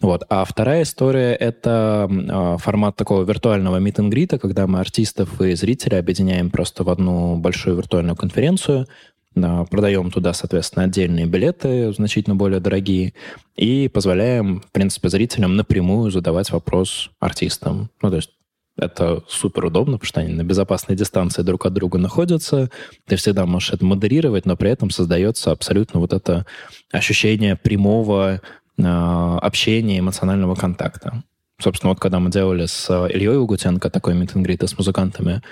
Вот. 0.00 0.24
А 0.28 0.44
вторая 0.44 0.82
история— 0.82 1.34
это 1.40 2.08
э, 2.08 2.56
формат 2.60 2.94
такого 2.94 3.24
виртуального 3.24 3.78
мит 3.78 3.98
грита 3.98 4.38
когда 4.38 4.68
мы 4.68 4.78
артистов 4.78 5.40
и 5.40 5.56
зрителей 5.56 5.98
объединяем 5.98 6.50
просто 6.50 6.84
в 6.84 6.90
одну 6.90 7.36
большую 7.36 7.76
виртуальную 7.76 8.14
конференцию, 8.14 8.86
продаем 9.34 10.10
туда, 10.10 10.32
соответственно, 10.32 10.84
отдельные 10.84 11.26
билеты, 11.26 11.92
значительно 11.92 12.36
более 12.36 12.60
дорогие, 12.60 13.14
и 13.56 13.88
позволяем, 13.88 14.60
в 14.60 14.72
принципе, 14.72 15.08
зрителям 15.08 15.56
напрямую 15.56 16.10
задавать 16.10 16.50
вопрос 16.50 17.10
артистам. 17.20 17.90
Ну, 18.02 18.10
то 18.10 18.16
есть 18.16 18.30
это 18.78 19.22
супер 19.28 19.66
удобно, 19.66 19.98
потому 19.98 20.08
что 20.08 20.20
они 20.20 20.32
на 20.32 20.44
безопасной 20.44 20.96
дистанции 20.96 21.42
друг 21.42 21.66
от 21.66 21.74
друга 21.74 21.98
находятся. 21.98 22.70
Ты 23.06 23.16
всегда 23.16 23.44
можешь 23.46 23.72
это 23.72 23.84
модерировать, 23.84 24.46
но 24.46 24.56
при 24.56 24.70
этом 24.70 24.90
создается 24.90 25.50
абсолютно 25.50 26.00
вот 26.00 26.12
это 26.12 26.46
ощущение 26.90 27.56
прямого 27.56 28.40
э, 28.78 28.82
общения, 28.82 29.98
эмоционального 29.98 30.54
контакта. 30.54 31.22
Собственно, 31.60 31.90
вот 31.90 31.98
когда 31.98 32.20
мы 32.20 32.30
делали 32.30 32.66
с 32.66 32.88
Ильей 33.08 33.36
Угутенко 33.36 33.90
такой 33.90 34.14
мит 34.14 34.30
с 34.30 34.78
музыкантами, 34.78 35.42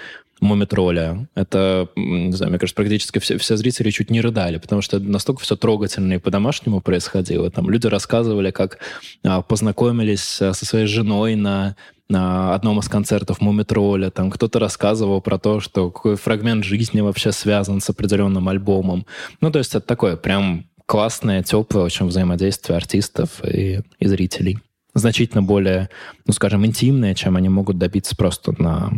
Мумитроля. 0.40 1.28
Это, 1.34 1.88
не 1.96 2.32
знаю, 2.32 2.50
мне 2.50 2.58
кажется, 2.58 2.76
практически 2.76 3.18
все, 3.20 3.38
все 3.38 3.56
зрители 3.56 3.90
чуть 3.90 4.10
не 4.10 4.20
рыдали, 4.20 4.58
потому 4.58 4.82
что 4.82 4.98
настолько 4.98 5.40
все 5.40 5.56
трогательно 5.56 6.14
и 6.14 6.18
по-домашнему 6.18 6.82
происходило. 6.82 7.50
Там 7.50 7.70
люди 7.70 7.86
рассказывали, 7.86 8.50
как 8.50 8.78
а, 9.24 9.40
познакомились 9.40 10.42
а, 10.42 10.52
со 10.52 10.66
своей 10.66 10.86
женой 10.86 11.36
на 11.36 11.74
на 12.08 12.54
одном 12.54 12.78
из 12.78 12.88
концертов 12.88 13.40
Мумитроля, 13.40 14.10
там 14.10 14.30
кто-то 14.30 14.58
рассказывал 14.58 15.20
про 15.20 15.38
то, 15.38 15.60
что 15.60 15.90
какой 15.90 16.16
фрагмент 16.16 16.64
жизни 16.64 17.00
вообще 17.00 17.32
связан 17.32 17.80
с 17.80 17.90
определенным 17.90 18.48
альбомом. 18.48 19.06
Ну, 19.40 19.50
то 19.50 19.58
есть 19.58 19.74
это 19.74 19.86
такое 19.86 20.16
прям 20.16 20.66
классное, 20.86 21.42
теплое 21.42 21.84
очень 21.84 22.06
взаимодействие 22.06 22.76
артистов 22.76 23.44
и, 23.44 23.80
и 23.98 24.06
зрителей. 24.06 24.58
Значительно 24.94 25.42
более, 25.42 25.90
ну, 26.26 26.32
скажем, 26.32 26.64
интимное, 26.64 27.14
чем 27.14 27.36
они 27.36 27.48
могут 27.48 27.76
добиться 27.76 28.16
просто 28.16 28.54
на 28.60 28.92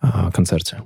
а, 0.00 0.30
концерте. 0.30 0.82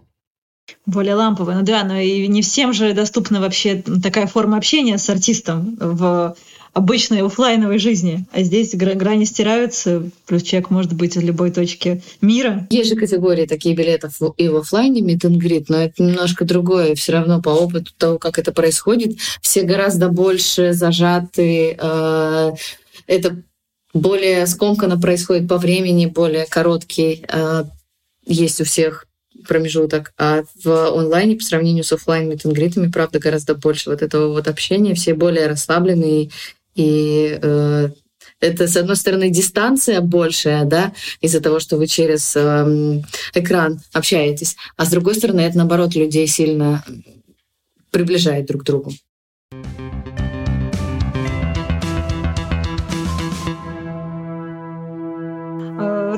Более 0.86 1.14
ламповый. 1.14 1.56
Ну 1.56 1.62
да, 1.62 1.84
но 1.84 1.98
и 1.98 2.26
не 2.26 2.40
всем 2.42 2.72
же 2.72 2.94
доступна 2.94 3.40
вообще 3.40 3.82
такая 3.82 4.26
форма 4.26 4.56
общения 4.56 4.98
с 4.98 5.10
артистом 5.10 5.76
в 5.78 6.36
обычной 6.74 7.22
офлайновой 7.22 7.78
жизни. 7.78 8.26
А 8.32 8.42
здесь 8.42 8.74
грани 8.74 9.24
стираются, 9.24 10.10
плюс 10.26 10.42
человек 10.42 10.70
может 10.70 10.92
быть 10.92 11.16
в 11.16 11.20
любой 11.20 11.52
точке 11.52 12.02
мира. 12.20 12.66
Есть 12.68 12.90
же 12.90 12.96
категории 12.96 13.46
такие 13.46 13.76
билетов 13.76 14.20
и 14.37 14.48
в 14.48 14.56
офлайне 14.56 15.00
greet, 15.00 15.66
но 15.68 15.78
это 15.78 16.02
немножко 16.02 16.44
другое. 16.44 16.96
Все 16.96 17.12
равно 17.12 17.40
по 17.40 17.50
опыту 17.50 17.92
того, 17.96 18.18
как 18.18 18.38
это 18.38 18.52
происходит, 18.52 19.18
все 19.40 19.62
гораздо 19.62 20.08
больше 20.08 20.72
зажаты. 20.72 21.78
Э, 21.80 22.52
это 23.06 23.42
более 23.94 24.46
скомканно 24.46 24.98
происходит 24.98 25.48
по 25.48 25.58
времени, 25.58 26.06
более 26.06 26.46
короткий 26.46 27.24
э, 27.28 27.64
есть 28.26 28.60
у 28.60 28.64
всех 28.64 29.06
промежуток, 29.46 30.12
а 30.18 30.42
в 30.62 30.98
онлайне 30.98 31.37
по 31.37 31.42
сравнению 31.42 31.84
с 31.84 31.92
офлайн 31.92 32.28
митингритами, 32.28 32.90
правда, 32.90 33.18
гораздо 33.18 33.54
больше 33.54 33.90
вот 33.90 34.02
этого 34.02 34.32
вот 34.32 34.48
общения, 34.48 34.94
все 34.94 35.14
более 35.14 35.46
расслабленные, 35.46 36.30
и 36.74 37.38
э, 37.40 37.88
это, 38.40 38.68
с 38.68 38.76
одной 38.76 38.96
стороны, 38.96 39.30
дистанция 39.30 40.00
большая, 40.00 40.64
да, 40.64 40.92
из-за 41.20 41.40
того, 41.40 41.60
что 41.60 41.76
вы 41.76 41.87
через 41.87 42.34
э, 42.37 43.02
экран 43.34 43.80
общаетесь, 43.92 44.56
а 44.76 44.84
с 44.84 44.90
другой 44.90 45.14
стороны, 45.14 45.40
это, 45.40 45.58
наоборот, 45.58 45.94
людей 45.94 46.26
сильно 46.26 46.84
приближает 47.90 48.46
друг 48.46 48.62
к 48.62 48.66
другу. 48.66 48.92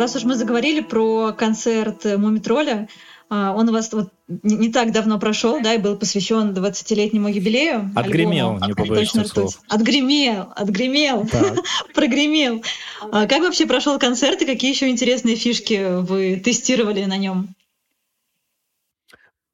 раз 0.07 0.14
уж 0.14 0.23
мы 0.23 0.37
заговорили 0.37 0.83
про 0.83 1.33
концерт 1.33 2.05
Мумитроля, 2.05 2.87
он 3.29 3.69
у 3.69 3.73
вас 3.73 3.93
вот 3.93 4.12
не 4.29 4.71
так 4.71 4.93
давно 4.93 5.19
прошел, 5.19 5.61
да, 5.61 5.75
и 5.75 5.79
был 5.79 5.97
посвящен 5.97 6.53
20-летнему 6.53 7.29
юбилею. 7.29 7.91
Отгремел, 7.95 8.53
альбому. 8.55 8.67
не 8.67 8.75
побоюсь 8.75 9.11
слов. 9.11 9.61
Отгремел, 9.69 10.53
отгремел, 10.55 11.29
прогремел. 11.95 12.62
А 13.11 13.27
как 13.27 13.43
вообще 13.43 13.67
прошел 13.67 13.99
концерт 13.99 14.43
и 14.43 14.47
какие 14.47 14.71
еще 14.71 14.89
интересные 14.89 15.37
фишки 15.37 16.01
вы 16.01 16.37
тестировали 16.37 17.05
на 17.05 17.17
нем? 17.17 17.55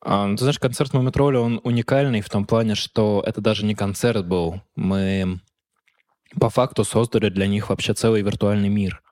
А, 0.05 0.27
ну, 0.27 0.37
ты 0.37 0.43
знаешь, 0.43 0.59
концерт 0.59 0.93
Мумитроля, 0.95 1.39
он 1.39 1.61
уникальный 1.63 2.21
в 2.21 2.29
том 2.29 2.45
плане, 2.45 2.75
что 2.75 3.23
это 3.25 3.41
даже 3.41 3.65
не 3.65 3.75
концерт 3.75 4.27
был. 4.27 4.61
Мы 4.75 5.41
по 6.39 6.51
факту 6.51 6.85
создали 6.85 7.29
для 7.29 7.47
них 7.47 7.71
вообще 7.71 7.95
целый 7.95 8.23
виртуальный 8.23 8.69
мир. 8.69 9.03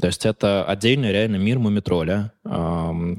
То 0.00 0.06
есть 0.06 0.24
это 0.26 0.64
отдельный 0.64 1.12
реально 1.12 1.36
мир 1.36 1.58
Мумитроля, 1.58 2.32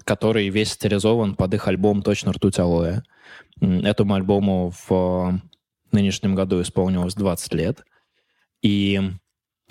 который 0.03 0.49
весь 0.49 0.71
стилизован 0.71 1.35
под 1.35 1.53
их 1.53 1.67
альбом 1.67 2.01
«Точно 2.01 2.33
ртуть 2.33 2.59
алоэ». 2.59 3.03
Этому 3.59 4.15
альбому 4.15 4.73
в 4.87 5.39
нынешнем 5.91 6.35
году 6.35 6.61
исполнилось 6.61 7.13
20 7.13 7.53
лет. 7.53 7.85
И 8.63 8.99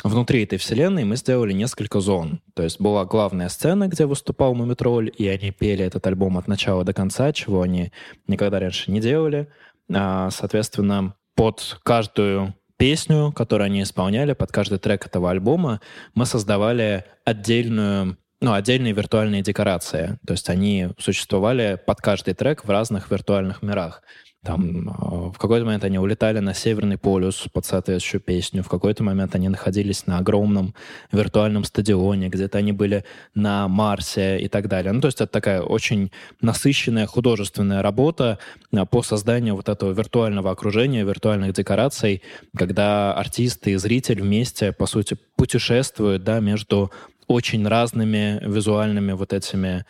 внутри 0.05 0.45
этой 0.45 0.59
вселенной 0.59 1.05
мы 1.05 1.17
сделали 1.17 1.53
несколько 1.53 2.01
зон. 2.01 2.41
То 2.55 2.63
есть 2.63 2.81
была 2.81 3.05
главная 3.05 3.49
сцена, 3.49 3.89
где 3.89 4.07
выступал 4.07 4.55
Мумитроль, 4.55 5.11
и 5.17 5.27
они 5.29 5.51
пели 5.51 5.85
этот 5.85 6.07
альбом 6.07 6.39
от 6.39 6.47
начала 6.47 6.85
до 6.85 6.93
конца, 6.93 7.33
чего 7.33 7.63
они 7.63 7.93
никогда 8.27 8.61
раньше 8.61 8.91
не 8.91 9.01
делали. 9.01 9.49
А, 9.93 10.31
соответственно, 10.31 11.15
под 11.35 11.79
каждую 11.83 12.55
песню, 12.81 13.31
которую 13.31 13.67
они 13.67 13.83
исполняли 13.83 14.33
под 14.33 14.51
каждый 14.53 14.79
трек 14.79 15.05
этого 15.05 15.31
альбома, 15.31 15.83
мы 16.15 16.25
создавали 16.25 17.05
отдельную 17.27 18.17
ну, 18.41 18.55
отдельные 18.55 18.95
виртуальные 18.95 19.43
декорации. 19.43 20.19
То 20.27 20.33
есть 20.33 20.49
они 20.49 20.89
существовали 20.99 21.79
под 21.87 22.01
каждый 22.01 22.33
трек 22.33 22.65
в 22.65 22.71
разных 22.71 23.11
виртуальных 23.11 23.61
мирах. 23.61 24.03
Там 24.43 24.89
э, 24.89 24.93
в 25.35 25.37
какой-то 25.37 25.67
момент 25.67 25.85
они 25.85 25.99
улетали 25.99 26.39
на 26.39 26.55
Северный 26.55 26.97
полюс 26.97 27.47
под 27.53 27.67
соответствующую 27.67 28.23
песню, 28.23 28.63
в 28.63 28.69
какой-то 28.69 29.03
момент 29.03 29.35
они 29.35 29.51
находились 29.51 30.07
на 30.07 30.17
огромном 30.17 30.75
виртуальном 31.13 31.65
стадионе, 31.65 32.31
где-то 32.31 32.57
они 32.57 32.73
были 32.73 33.05
на 33.35 33.69
Марсе 33.69 34.41
и 34.41 34.49
так 34.49 34.69
далее. 34.69 34.93
Ну, 34.93 35.03
то 35.03 35.09
есть 35.09 35.21
это 35.21 35.31
такая 35.31 35.61
очень 35.61 36.11
насыщенная 36.41 37.07
художественная 37.07 37.83
работа 37.83 38.39
э, 38.73 38.87
по 38.87 39.03
созданию 39.03 39.57
вот 39.57 39.69
этого 39.69 39.93
виртуального 39.93 40.51
окружения, 40.51 41.05
виртуальных 41.05 41.53
декораций, 41.53 42.23
когда 42.57 43.13
артисты 43.13 43.73
и 43.73 43.77
зритель 43.77 44.23
вместе, 44.23 44.73
по 44.73 44.87
сути, 44.87 45.19
путешествуют 45.37 46.25
да, 46.25 46.41
между 46.41 46.91
очень 47.27 47.69
разными 47.69 48.41
визуальными 48.43 49.13
вот 49.13 49.35
этими 49.35 49.85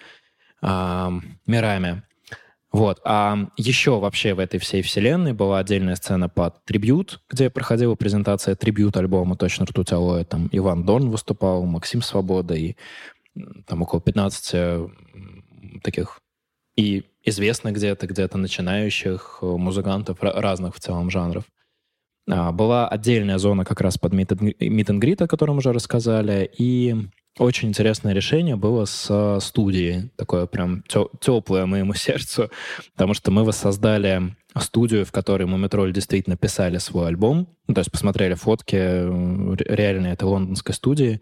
э, 0.61 1.11
мирами. 1.47 2.03
Вот. 2.73 3.01
А 3.05 3.37
еще 3.57 3.99
вообще 3.99 4.35
в 4.35 4.39
этой 4.39 4.61
всей 4.61 4.83
вселенной 4.83 5.33
была 5.33 5.59
отдельная 5.59 5.97
сцена 5.97 6.29
под 6.29 6.65
трибют, 6.65 7.21
где 7.29 7.51
проходила 7.51 7.97
презентация 7.97 8.55
трибют 8.55 8.97
альбома 8.97 9.37
«Точно 9.37 9.67
ртуть 9.67 9.93
алоэ». 9.93 10.25
Там 10.25 10.49
Иван 10.53 10.85
Дорн 10.85 11.11
выступал, 11.11 11.65
Максим 11.65 12.01
Свобода 12.01 12.55
и 12.55 12.77
там 13.67 13.83
около 13.83 14.01
15 14.01 14.91
таких 15.83 16.21
и 16.77 17.05
известных 17.25 17.75
где-то, 17.75 18.07
где-то 18.07 18.39
начинающих 18.39 19.39
э, 19.43 19.47
музыкантов 19.47 20.19
разных 20.23 20.77
в 20.77 20.81
целом 20.81 21.11
жанров. 21.11 21.45
А, 22.29 22.53
была 22.53 22.89
отдельная 22.89 23.39
зона 23.39 23.65
как 23.65 23.81
раз 23.81 23.99
под 23.99 24.13
мит 24.13 24.33
грит 24.33 25.23
о 25.23 25.29
котором 25.29 25.59
уже 25.59 25.73
рассказали, 25.73 26.51
и 26.57 26.95
очень 27.39 27.69
интересное 27.69 28.13
решение 28.13 28.57
было 28.57 28.85
с 28.85 29.39
студией, 29.41 30.11
такое 30.17 30.47
прям 30.47 30.83
теплое 31.21 31.67
моему 31.67 31.95
сердцу, 31.95 32.51
потому 32.95 33.15
что 33.15 33.31
мы 33.31 33.45
воссоздали 33.45 34.37
студию, 34.59 35.07
в 35.07 35.13
которой 35.13 35.45
Мумитроль 35.45 35.93
действительно 35.93 36.37
писали 36.37 36.79
свой 36.79 37.09
альбом. 37.09 37.49
Ну, 37.69 37.75
то 37.75 37.81
есть 37.81 37.93
посмотрели 37.93 38.35
фотки 38.35 38.75
реальной 38.75 40.13
этой 40.13 40.25
лондонской 40.25 40.75
студии, 40.75 41.21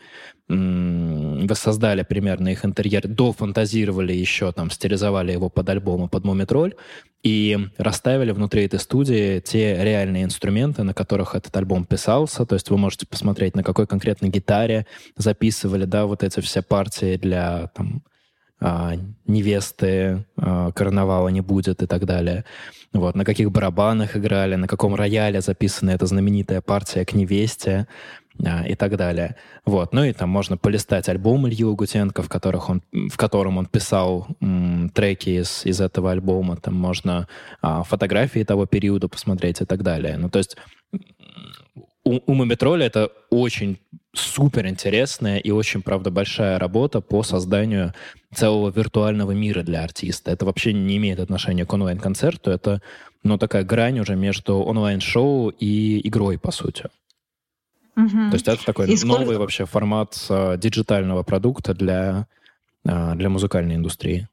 воссоздали 0.49 2.03
примерно 2.03 2.49
их 2.49 2.65
интерьер, 2.65 3.07
дофантазировали 3.07 4.15
еще, 4.15 4.51
там, 4.53 4.71
стилизовали 4.71 5.33
его 5.33 5.51
под 5.51 5.69
альбом 5.69 6.07
и 6.07 6.09
под 6.09 6.25
Мумитроль, 6.25 6.75
и 7.23 7.59
расставили 7.77 8.31
внутри 8.31 8.65
этой 8.65 8.79
студии 8.79 9.41
те 9.41 9.85
реальные 9.85 10.25
инструменты, 10.25 10.85
на 10.85 10.95
которых 10.95 11.35
этот 11.35 11.55
альбом 11.57 11.85
писался. 11.85 12.47
То 12.47 12.55
есть 12.55 12.71
вы 12.71 12.79
можете 12.79 13.07
посмотреть, 13.07 13.55
на 13.55 13.63
какой 13.63 13.87
конкретной 13.87 14.31
гитаре 14.31 14.87
записывали, 15.17 15.85
да, 15.85 16.07
вот 16.07 16.23
эти 16.23 16.41
все 16.41 16.63
партии 16.63 17.17
для, 17.17 17.71
там, 17.75 18.03
а, 18.61 18.95
невесты, 19.27 20.25
а, 20.37 20.73
карнавала 20.73 21.29
не 21.29 21.41
будет 21.41 21.83
и 21.83 21.87
так 21.87 22.05
далее. 22.05 22.45
Вот, 22.93 23.15
на 23.15 23.25
каких 23.25 23.51
барабанах 23.51 24.17
играли, 24.17 24.57
на 24.57 24.67
каком 24.67 24.95
рояле 24.95 25.41
записана 25.41 25.91
эта 25.91 26.07
знаменитая 26.07 26.61
партия 26.61 27.05
к 27.05 27.13
невесте. 27.13 27.87
а, 28.45 28.67
и 28.67 28.75
так 28.75 28.97
далее. 28.97 29.37
Вот. 29.65 29.93
Ну 29.93 30.05
и 30.05 30.13
там 30.13 30.29
можно 30.31 30.57
полистать 30.57 31.09
альбом 31.09 31.49
Ильи 31.49 31.65
Лагутенко, 31.65 32.23
в, 32.23 32.29
которых 32.29 32.71
он, 32.71 32.83
в 32.93 33.17
котором 33.17 33.59
он 33.59 33.67
писал 33.67 34.29
м, 34.41 34.91
треки 34.91 35.31
из, 35.41 35.67
из 35.67 35.81
этого 35.81 36.13
альбома. 36.13 36.57
Там 36.57 36.75
можно 36.75 37.27
а, 37.61 37.83
фотографии 37.83 38.45
того 38.45 38.67
периода 38.67 39.09
посмотреть 39.09 39.61
и 39.61 39.65
так 39.65 39.83
далее. 39.83 40.17
Ну 40.19 40.31
то 40.31 40.39
есть 40.39 40.57
у, 42.09 42.21
у 42.27 42.35
Мумитроля 42.35 42.87
это 42.87 43.13
очень 43.31 43.79
супер 44.15 44.67
интересная 44.67 45.39
и 45.39 45.51
очень, 45.51 45.83
правда, 45.83 46.11
большая 46.11 46.59
работа 46.59 47.01
по 47.01 47.23
созданию 47.23 47.93
целого 48.35 48.71
виртуального 48.71 49.33
мира 49.33 49.63
для 49.63 49.85
артиста. 49.85 50.31
Это 50.31 50.47
вообще 50.47 50.73
не 50.73 50.97
имеет 50.97 51.21
отношения 51.21 51.67
к 51.67 51.73
онлайн-концерту, 51.73 52.51
это 52.51 52.81
ну, 53.23 53.37
такая 53.37 53.65
грань 53.65 54.01
уже 54.01 54.17
между 54.17 54.57
онлайн-шоу 54.57 55.51
и 55.51 56.07
игрой, 56.09 56.39
по 56.39 56.51
сути. 56.51 56.89
Угу. 57.97 58.09
То 58.09 58.35
есть 58.35 58.49
это 58.49 58.65
такой 58.65 58.87
и 58.87 59.05
новый 59.05 59.25
сколько... 59.25 59.41
вообще 59.41 59.65
формат 59.67 60.13
uh, 60.29 60.57
диджитального 60.57 61.25
продукта 61.25 61.75
для, 61.75 62.27
uh, 62.87 63.17
для 63.17 63.29
музыкальной 63.29 63.75
индустрии. 63.75 64.29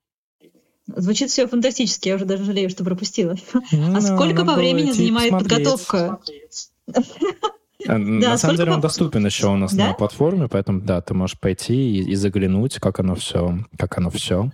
Звучит 0.88 1.32
все 1.32 1.48
фантастически, 1.48 2.10
я 2.10 2.16
уже 2.16 2.26
даже 2.26 2.44
жалею, 2.44 2.70
что 2.70 2.84
пропустила. 2.84 3.36
Ну, 3.72 3.98
а 3.98 4.02
сколько 4.02 4.46
по 4.46 4.54
времени 4.54 4.92
занимает 4.92 5.32
подготовка? 5.32 6.20
Э, 7.88 7.98
на 7.98 8.38
самом 8.38 8.58
деле 8.58 8.72
он 8.74 8.82
доступен 8.82 9.26
еще 9.26 9.48
у 9.48 9.58
нас 9.58 9.74
на 9.74 9.94
платформе, 9.94 10.48
поэтому 10.48 10.82
да, 10.82 11.02
ты 11.02 11.14
можешь 11.14 11.40
пойти 11.40 11.98
и, 12.00 12.16
заглянуть, 12.16 12.80
как 12.80 13.00
оно 13.00 13.16
все, 13.16 13.60
как 13.78 13.98
оно 13.98 14.10
все. 14.10 14.50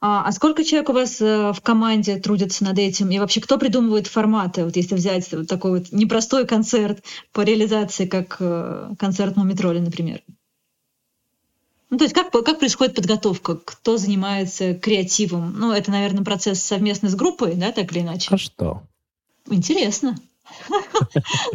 А, 0.00 0.24
а 0.26 0.32
сколько 0.32 0.62
человек 0.62 0.90
у 0.90 0.92
вас 0.92 1.22
э, 1.22 1.52
в 1.52 1.60
команде 1.62 2.18
трудится 2.18 2.64
над 2.64 2.78
этим? 2.78 3.10
И 3.10 3.18
вообще, 3.18 3.40
кто 3.40 3.56
придумывает 3.56 4.06
форматы? 4.06 4.64
Вот 4.64 4.76
если 4.76 4.94
взять 4.94 5.32
вот 5.32 5.48
такой 5.48 5.78
вот 5.78 5.90
непростой 5.90 6.46
концерт 6.46 7.02
по 7.32 7.40
реализации, 7.40 8.06
как 8.06 8.36
э, 8.38 8.90
концерт 8.98 9.36
Мумитроли, 9.36 9.78
например. 9.78 10.20
Ну, 11.88 11.98
то 11.98 12.04
есть 12.04 12.14
как, 12.14 12.30
как 12.30 12.58
происходит 12.58 12.94
подготовка? 12.94 13.56
Кто 13.56 13.96
занимается 13.96 14.74
креативом? 14.74 15.54
Ну, 15.58 15.72
это, 15.72 15.90
наверное, 15.90 16.24
процесс 16.24 16.62
совместный 16.62 17.08
с 17.08 17.14
группой, 17.14 17.54
да, 17.54 17.72
так 17.72 17.90
или 17.92 18.00
иначе? 18.00 18.28
А 18.32 18.36
что? 18.36 18.82
Интересно. 19.48 20.16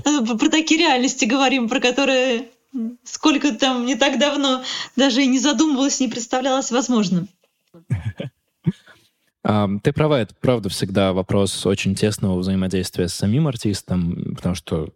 Про 0.03 0.49
такие 0.49 0.79
реальности 0.79 1.25
говорим, 1.25 1.69
про 1.69 1.79
которые 1.79 2.49
сколько 3.03 3.53
там 3.53 3.85
не 3.85 3.95
так 3.95 4.19
давно 4.19 4.63
даже 4.95 5.23
и 5.23 5.27
не 5.27 5.39
задумывалась, 5.39 5.99
не 5.99 6.07
представлялось 6.07 6.71
возможным. 6.71 7.27
Ты 9.43 9.91
права, 9.91 10.21
это 10.21 10.35
правда 10.39 10.69
всегда 10.69 11.13
вопрос 11.13 11.65
очень 11.65 11.95
тесного 11.95 12.37
взаимодействия 12.37 13.07
с 13.07 13.13
самим 13.15 13.47
артистом, 13.47 14.35
потому 14.35 14.53
что 14.53 14.89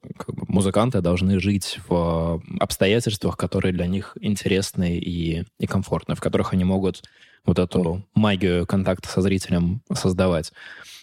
музыканты 0.47 1.01
должны 1.01 1.39
жить 1.39 1.79
в 1.87 2.43
обстоятельствах, 2.59 3.37
которые 3.37 3.73
для 3.73 3.87
них 3.87 4.15
интересны 4.21 4.97
и, 4.99 5.45
и 5.59 5.65
комфортны, 5.65 6.13
в 6.13 6.21
которых 6.21 6.53
они 6.53 6.63
могут 6.63 7.03
вот 7.43 7.57
эту 7.57 8.05
магию 8.13 8.67
контакта 8.67 9.09
со 9.09 9.21
зрителем 9.21 9.81
создавать. 9.91 10.51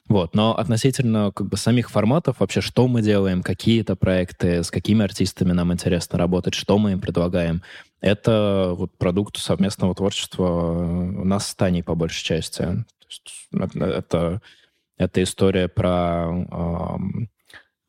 Вот. 0.09 0.35
Но 0.35 0.57
относительно 0.57 1.31
как 1.33 1.49
бы 1.49 1.57
самих 1.57 1.91
форматов, 1.91 2.41
вообще, 2.41 2.61
что 2.61 2.89
мы 2.89 3.03
делаем, 3.03 3.43
какие 3.43 3.81
это 3.83 3.97
проекты, 3.97 4.63
с 4.63 4.71
какими 4.71 5.05
артистами 5.05 5.53
нам 5.53 5.73
интересно 5.73 6.19
работать, 6.19 6.55
что 6.55 6.79
мы 6.79 6.93
им 6.93 7.01
предлагаем, 7.01 7.63
это 8.01 8.75
вот 8.77 8.91
продукт 8.99 9.39
совместного 9.39 9.95
творчества 9.95 10.45
у 10.45 11.25
нас 11.25 11.47
с 11.49 11.55
Таней 11.55 11.85
по 11.85 11.95
большей 11.95 12.25
части. 12.25 12.85
Это, 13.53 14.41
это 14.99 15.23
история 15.23 15.69
про 15.69 16.31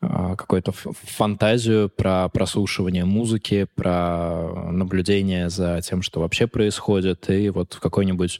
э, 0.02 0.36
какую-то 0.38 0.71
фантазию, 0.71 1.89
про 1.89 2.30
прослушивание 2.30 3.06
музыки, 3.06 3.67
про 3.76 4.71
наблюдение 4.71 5.49
за 5.49 5.82
тем, 5.82 6.02
что 6.04 6.19
вообще 6.19 6.45
происходит. 6.45 7.30
И 7.30 7.49
вот 7.49 7.73
в 7.73 7.80
какой-нибудь 7.80 8.39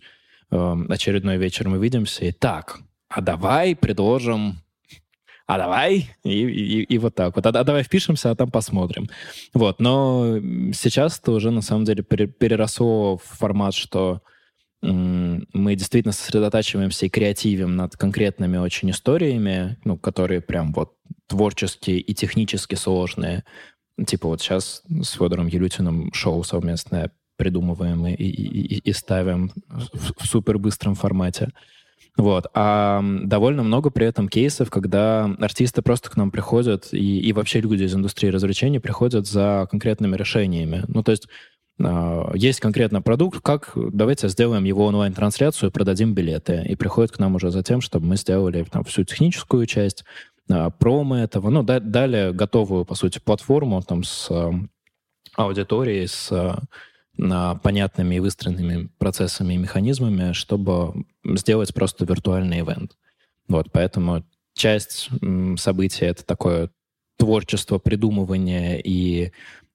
э, 0.52 0.76
очередной 0.90 1.38
вечер 1.38 1.68
мы 1.68 1.80
видимся, 1.80 2.26
и 2.26 2.32
так, 2.32 2.82
а 3.16 3.22
давай 3.22 3.76
предложим 3.76 4.58
а 5.46 5.58
давай, 5.58 6.10
и, 6.24 6.30
и, 6.30 6.84
и 6.84 6.98
вот 6.98 7.16
так 7.16 7.36
вот. 7.36 7.46
А, 7.46 7.50
а 7.50 7.64
давай 7.64 7.84
впишемся, 7.84 8.32
а 8.32 8.36
там 8.36 8.50
посмотрим. 8.50 9.10
Вот, 9.54 9.82
но 9.82 10.40
сейчас 10.74 11.20
это 11.20 11.34
уже 11.34 11.52
на 11.52 11.62
самом 11.62 11.84
деле 11.84 12.02
переросло 12.02 13.18
в 13.18 13.24
формат, 13.24 13.74
что 13.74 14.22
мы 14.82 15.76
действительно 15.76 16.14
сосредотачиваемся 16.14 17.06
и 17.06 17.10
креативим 17.10 17.76
над 17.76 17.96
конкретными 17.96 18.58
очень 18.58 18.92
историями, 18.92 19.78
ну, 19.84 19.98
которые 19.98 20.42
прям 20.42 20.74
вот 20.74 20.94
творчески 21.28 21.92
и 21.92 22.14
технически 22.14 22.76
сложные. 22.76 23.44
Типа 24.08 24.28
вот 24.30 24.42
сейчас 24.42 24.82
с 24.88 25.12
Федором 25.12 25.48
Елютиным 25.48 26.12
шоу 26.14 26.44
совместное 26.44 27.12
придумываем 27.38 28.08
и, 28.08 28.14
и, 28.14 28.80
и 28.80 28.94
ставим 28.94 29.52
в, 29.68 30.24
в 30.24 30.26
супер 30.26 30.58
быстром 30.58 30.96
формате. 30.96 31.52
Вот. 32.16 32.46
А 32.54 33.02
довольно 33.24 33.64
много 33.64 33.90
при 33.90 34.06
этом 34.06 34.30
кейсов, 34.30 34.70
когда 34.70 35.26
артисты 35.40 35.82
просто 35.82 36.10
к 36.10 36.18
нам 36.18 36.30
приходят, 36.30 36.90
и, 36.92 37.20
и 37.20 37.34
вообще 37.34 37.60
люди 37.60 37.84
из 37.84 37.96
индустрии 37.96 38.30
развлечений 38.30 38.80
приходят 38.80 39.28
за 39.28 39.68
конкретными 39.70 40.16
решениями. 40.16 40.84
Ну, 40.88 41.02
то 41.02 41.12
есть 41.12 41.28
а, 41.82 42.32
есть 42.36 42.60
конкретно 42.60 43.02
продукт, 43.02 43.42
как 43.42 43.72
давайте 43.76 44.30
сделаем 44.30 44.64
его 44.64 44.86
онлайн-трансляцию, 44.86 45.72
продадим 45.72 46.14
билеты. 46.14 46.64
И 46.68 46.76
приходят 46.76 47.12
к 47.12 47.20
нам 47.20 47.36
уже 47.36 47.50
за 47.50 47.64
тем, 47.64 47.82
чтобы 47.82 48.06
мы 48.06 48.18
сделали 48.18 48.64
там, 48.64 48.84
всю 48.84 49.04
техническую 49.04 49.66
часть, 49.66 50.04
а, 50.52 50.70
промо 50.70 51.18
этого, 51.18 51.50
ну, 51.50 51.64
да, 51.64 51.80
дали 51.80 52.32
готовую, 52.32 52.86
по 52.86 52.94
сути, 52.94 53.20
платформу 53.20 53.82
там 53.82 54.04
с 54.04 54.30
аудиторией, 55.36 56.08
с 56.08 56.32
понятными 57.18 58.16
и 58.16 58.20
выстроенными 58.20 58.90
процессами 58.98 59.54
и 59.54 59.58
механизмами, 59.58 60.34
чтобы 60.34 61.06
сделать 61.24 61.74
просто 61.74 62.06
виртуальный 62.06 62.62
ивент. 62.62 62.98
Вот, 63.48 63.72
поэтому 63.72 64.24
часть 64.56 65.10
события— 65.58 66.06
это 66.08 66.26
такое 66.26 66.72
творчество, 67.18 67.78
придумывание 67.78 68.82
и 68.82 69.32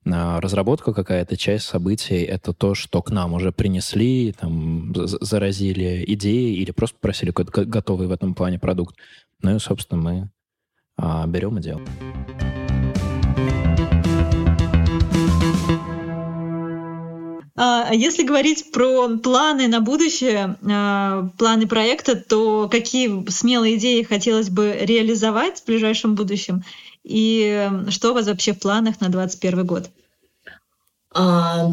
а, 0.07 0.41
разработка 0.41 0.93
какая-то, 0.93 1.37
часть 1.37 1.67
событий— 1.67 2.23
это 2.25 2.53
то, 2.53 2.75
что 2.75 3.03
к 3.03 3.11
нам 3.11 3.35
уже 3.35 3.53
принесли, 3.53 4.33
там, 4.33 4.93
заразили 4.95 6.05
идеи 6.09 6.55
или 6.55 6.71
просто 6.71 6.99
просили 7.01 7.31
какой-то 7.31 7.65
готовый 7.65 8.07
в 8.07 8.13
этом 8.13 8.35
плане 8.35 8.59
продукт. 8.59 8.97
Ну 9.43 9.57
и, 9.57 9.59
собственно, 9.59 10.01
мы 10.01 10.31
а, 10.97 11.27
берем 11.27 11.59
и 11.59 11.63
делаем. 11.63 12.58
Если 17.93 18.23
говорить 18.23 18.71
про 18.71 19.09
планы 19.19 19.69
на 19.69 19.81
будущее, 19.81 20.57
а, 20.71 21.29
планы 21.39 21.67
проекта, 21.67 22.15
то 22.15 22.69
какие 22.69 23.29
смелые 23.31 23.77
идеи 23.77 24.03
хотелось 24.03 24.49
бы 24.49 24.77
реализовать 24.81 25.61
в 25.61 25.67
ближайшем 25.67 26.15
будущем? 26.15 26.63
И 27.03 27.69
что 27.91 28.11
у 28.11 28.15
вас 28.15 28.27
вообще 28.27 28.53
в 28.53 28.61
планах 28.61 29.01
на 29.01 29.09
2021 29.09 29.67
год? 29.67 29.91
А, 31.13 31.71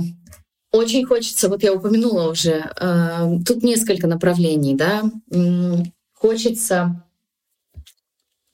очень 0.71 1.05
хочется, 1.05 1.49
вот 1.49 1.63
я 1.63 1.73
упомянула 1.73 2.31
уже, 2.31 2.71
а, 2.79 3.29
тут 3.45 3.63
несколько 3.63 4.07
направлений, 4.07 4.75
да. 4.75 5.03
Хочется 6.13 7.03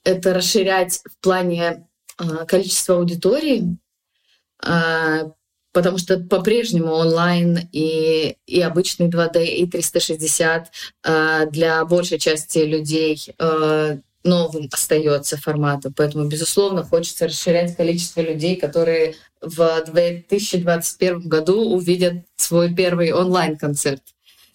это 0.03 0.33
расширять 0.33 1.01
в 1.05 1.17
плане 1.21 1.87
а, 2.17 2.45
количества 2.45 2.95
аудитории, 2.95 3.77
а, 4.63 5.31
потому 5.71 5.97
что 5.97 6.17
по-прежнему 6.19 6.91
онлайн 6.91 7.69
и, 7.71 8.36
и 8.45 8.62
обычный 8.62 9.10
2D, 9.10 9.45
и 9.45 9.67
360 9.67 10.71
э, 11.03 11.45
для 11.49 11.86
большей 11.86 12.19
части 12.19 12.60
людей 12.60 13.23
э, 13.38 13.97
новым 14.23 14.69
остается 14.71 15.38
форматом. 15.38 15.93
Поэтому, 15.95 16.27
безусловно, 16.27 16.84
хочется 16.84 17.27
расширять 17.27 17.75
количество 17.75 18.21
людей, 18.21 18.55
которые 18.55 19.15
в 19.41 19.84
2021 19.86 21.27
году 21.27 21.71
увидят 21.71 22.25
свой 22.36 22.73
первый 22.73 23.12
онлайн-концерт. 23.12 24.01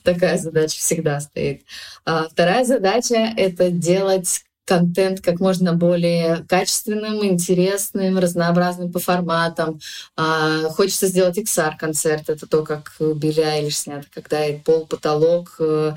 Такая 0.05 0.39
задача 0.39 0.79
всегда 0.79 1.21
стоит. 1.21 1.63
А 2.05 2.29
вторая 2.29 2.65
задача— 2.65 3.33
это 3.37 3.71
делать 3.71 4.46
контент 4.67 5.21
как 5.21 5.41
можно 5.41 5.73
более 5.73 6.45
качественным, 6.49 7.25
интересным, 7.25 8.19
разнообразным 8.19 8.93
по 8.93 8.99
форматам. 8.99 9.81
А, 10.17 10.69
хочется 10.71 11.07
сделать 11.07 11.39
XR-концерт. 11.39 12.29
Это 12.29 12.47
то, 12.47 12.65
как 12.65 12.93
Билли 12.99 13.41
Айлиш 13.41 13.79
снят, 13.79 14.05
когда 14.13 14.45
и 14.45 14.59
пол, 14.59 14.87
потолок, 14.87 15.57
э, 15.61 15.95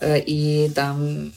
э, 0.00 0.20
и 0.20 0.70
там 0.74 1.32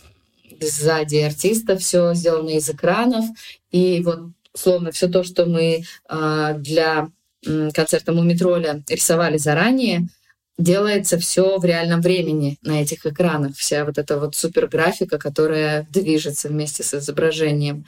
сзади 0.61 1.17
артиста 1.17 1.77
все 1.77 2.13
сделано 2.13 2.51
из 2.51 2.69
экранов. 2.69 3.25
И 3.71 4.01
вот 4.01 4.19
словно 4.53 4.91
все 4.91 5.07
то, 5.07 5.23
что 5.23 5.45
мы 5.45 5.83
а, 6.07 6.53
для 6.53 7.09
концерта 7.73 8.11
Мумитроля 8.11 8.83
рисовали 8.89 9.37
заранее, 9.37 10.07
делается 10.57 11.17
все 11.17 11.57
в 11.57 11.65
реальном 11.65 12.01
времени 12.01 12.57
на 12.61 12.81
этих 12.81 13.05
экранах. 13.05 13.55
Вся 13.55 13.85
вот 13.85 13.97
эта 13.97 14.19
вот 14.19 14.35
суперграфика, 14.35 15.17
которая 15.17 15.87
движется 15.91 16.49
вместе 16.49 16.83
с 16.83 16.93
изображением. 16.93 17.85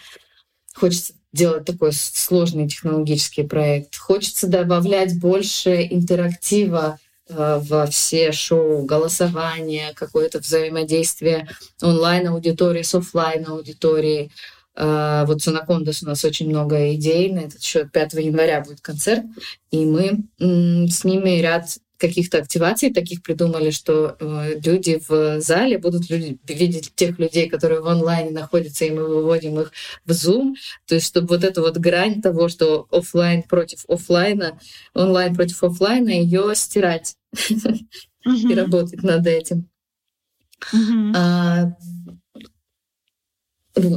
хочется 0.74 1.14
делать 1.34 1.66
такой 1.66 1.92
сложный 1.94 2.68
технологический 2.68 3.44
проект. 3.44 3.96
Хочется 3.96 4.48
добавлять 4.48 5.20
больше 5.20 5.86
интерактива 5.90 6.98
э, 7.30 7.60
во 7.62 7.86
все 7.88 8.32
шоу, 8.32 8.84
голосование, 8.84 9.94
какое-то 9.94 10.40
взаимодействие 10.40 11.48
онлайн-аудитории 11.82 12.82
с 12.82 12.96
офлайн-аудиторией. 12.96 14.32
Э, 14.76 15.26
вот 15.28 15.42
с 15.42 15.48
Анакондас 15.48 16.04
у 16.04 16.08
нас 16.08 16.24
очень 16.24 16.50
много 16.50 16.94
идей. 16.96 17.32
На 17.32 17.40
этот 17.40 17.62
счет 17.62 17.92
5 17.92 18.14
января 18.14 18.62
будет 18.62 18.82
концерт. 18.82 19.24
И 19.70 19.86
мы 19.86 20.24
с 20.40 21.04
ними 21.04 21.40
ряд 21.42 21.78
каких-то 21.98 22.38
активаций 22.38 22.94
таких 22.94 23.22
придумали, 23.22 23.72
что 23.72 24.16
э, 24.20 24.60
люди 24.64 25.02
в 25.08 25.42
зале 25.42 25.78
будут 25.78 26.10
люди, 26.10 26.38
видеть 26.48 26.94
тех 26.96 27.18
людей, 27.20 27.50
которые 27.50 27.82
в 27.82 27.88
онлайне 27.88 28.32
находятся, 28.32 28.86
и 28.86 28.92
мы 28.92 29.08
выводим 29.08 29.60
их 29.60 29.72
в 30.06 30.12
Zoom. 30.12 30.56
То 30.86 30.96
есть, 30.96 31.08
чтобы 31.08 31.28
вот 31.28 31.44
эту 31.44 31.62
вот 31.62 31.78
грань 31.78 32.22
того, 32.22 32.50
что 32.50 32.88
офлайн 32.92 33.44
против 33.44 33.84
офлайна, 33.88 34.60
онлайн 34.94 35.36
против 35.36 35.64
офлайна, 35.64 36.10
ее 36.10 36.54
стирать 36.56 37.16
и 38.26 38.54
работать 38.54 39.04
над 39.04 39.26
этим. 39.26 39.70
А, 41.16 41.74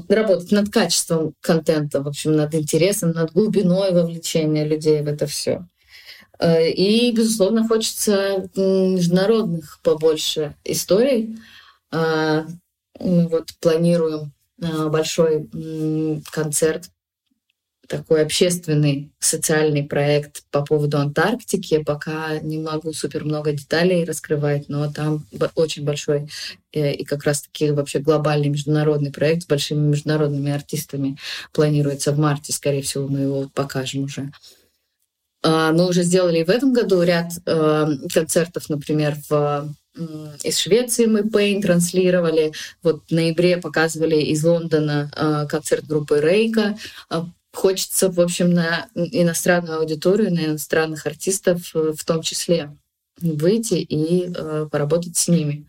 работать 0.09 0.53
над 0.53 0.71
качеством 0.71 1.35
контента, 1.41 2.03
в 2.03 2.09
общем, 2.09 2.37
над 2.37 2.55
интересом, 2.55 3.13
над 3.13 3.33
глубиной 3.33 3.93
вовлечения 3.93 4.65
людей 4.65 5.03
в 5.03 5.07
это 5.07 5.27
все. 5.27 5.67
Э, 6.41 6.71
и, 6.71 7.13
безусловно, 7.13 7.69
хочется 7.69 8.49
международных 8.57 9.81
побольше 9.83 10.57
историй. 10.65 11.39
А, 11.93 12.47
мы 12.99 13.29
вот 13.29 13.51
планируем 13.61 14.33
а, 14.63 14.89
большой 14.89 15.49
концерт, 16.31 16.85
такой 17.89 18.23
общественный 18.23 19.11
социальный 19.19 19.83
проект 19.83 20.45
по 20.53 20.65
поводу 20.65 20.99
Антарктики. 20.99 21.83
Пока 21.83 22.39
не 22.39 22.61
могу 22.61 22.93
супер 22.93 23.25
много 23.25 23.53
деталей 23.53 24.05
раскрывать, 24.05 24.69
но 24.69 24.91
там 24.93 25.27
очень 25.57 25.85
большой 25.85 26.29
э, 26.73 26.93
и 26.93 27.05
как 27.05 27.25
раз-таки 27.25 27.73
вообще 27.73 27.99
глобальный 27.99 28.49
международный 28.49 29.11
проект 29.11 29.43
с 29.43 29.47
большими 29.47 29.89
международными 29.89 30.53
артистами 30.53 31.19
планируется 31.53 32.13
в 32.13 32.19
марте. 32.19 32.53
Скорее 32.53 32.83
всего, 32.83 33.09
мы 33.09 33.21
его 33.21 33.51
покажем 33.53 34.05
уже. 34.05 34.31
А, 35.43 35.73
мы 35.73 35.89
уже 35.89 36.03
сделали 36.03 36.43
в 36.43 36.51
этом 36.51 36.73
году 36.73 37.03
ряд 37.03 37.33
э, 37.47 37.87
концертов, 38.13 38.69
например, 38.69 39.17
в 39.29 39.75
из 40.45 40.59
Швеции 40.59 41.07
мы 41.07 41.21
Pain 41.23 41.61
транслировали. 41.61 42.53
Вот 42.81 43.03
в 43.09 43.11
ноябре 43.11 43.57
показывали 43.57 44.17
из 44.21 44.45
Лондона 44.45 45.11
э, 45.15 45.47
концерт 45.49 45.85
группы 45.85 46.21
Рейка. 46.21 46.79
А, 47.09 47.27
хочется, 47.53 48.09
в 48.09 48.21
общем, 48.21 48.51
на 48.51 48.89
иностранную 48.95 49.81
аудиторию, 49.81 50.33
на 50.33 50.47
иностранных 50.47 51.07
артистов 51.07 51.75
э, 51.75 51.93
в 51.97 52.05
том 52.05 52.23
числе 52.23 52.77
выйти 53.21 53.75
и 53.75 54.33
поработать 54.71 55.17
с 55.17 55.29
ними. 55.29 55.67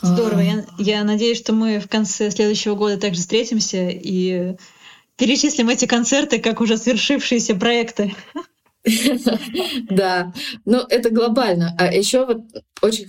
Здорово. 0.00 0.40
Я, 0.40 0.64
я 0.78 1.04
надеюсь, 1.04 1.36
что 1.36 1.52
мы 1.52 1.80
в 1.80 1.88
конце 1.88 2.30
следующего 2.30 2.76
года 2.76 2.96
также 2.96 3.20
встретимся 3.20 3.90
и 3.90 4.56
перечислим 5.20 5.68
эти 5.68 5.84
концерты 5.84 6.40
как 6.40 6.60
уже 6.60 6.76
свершившиеся 6.76 7.54
проекты. 7.54 8.14
Да, 9.90 10.32
но 10.64 10.86
это 10.88 11.10
глобально. 11.10 11.76
А 11.78 11.92
еще 11.92 12.24
вот 12.24 12.40
очень 12.80 13.08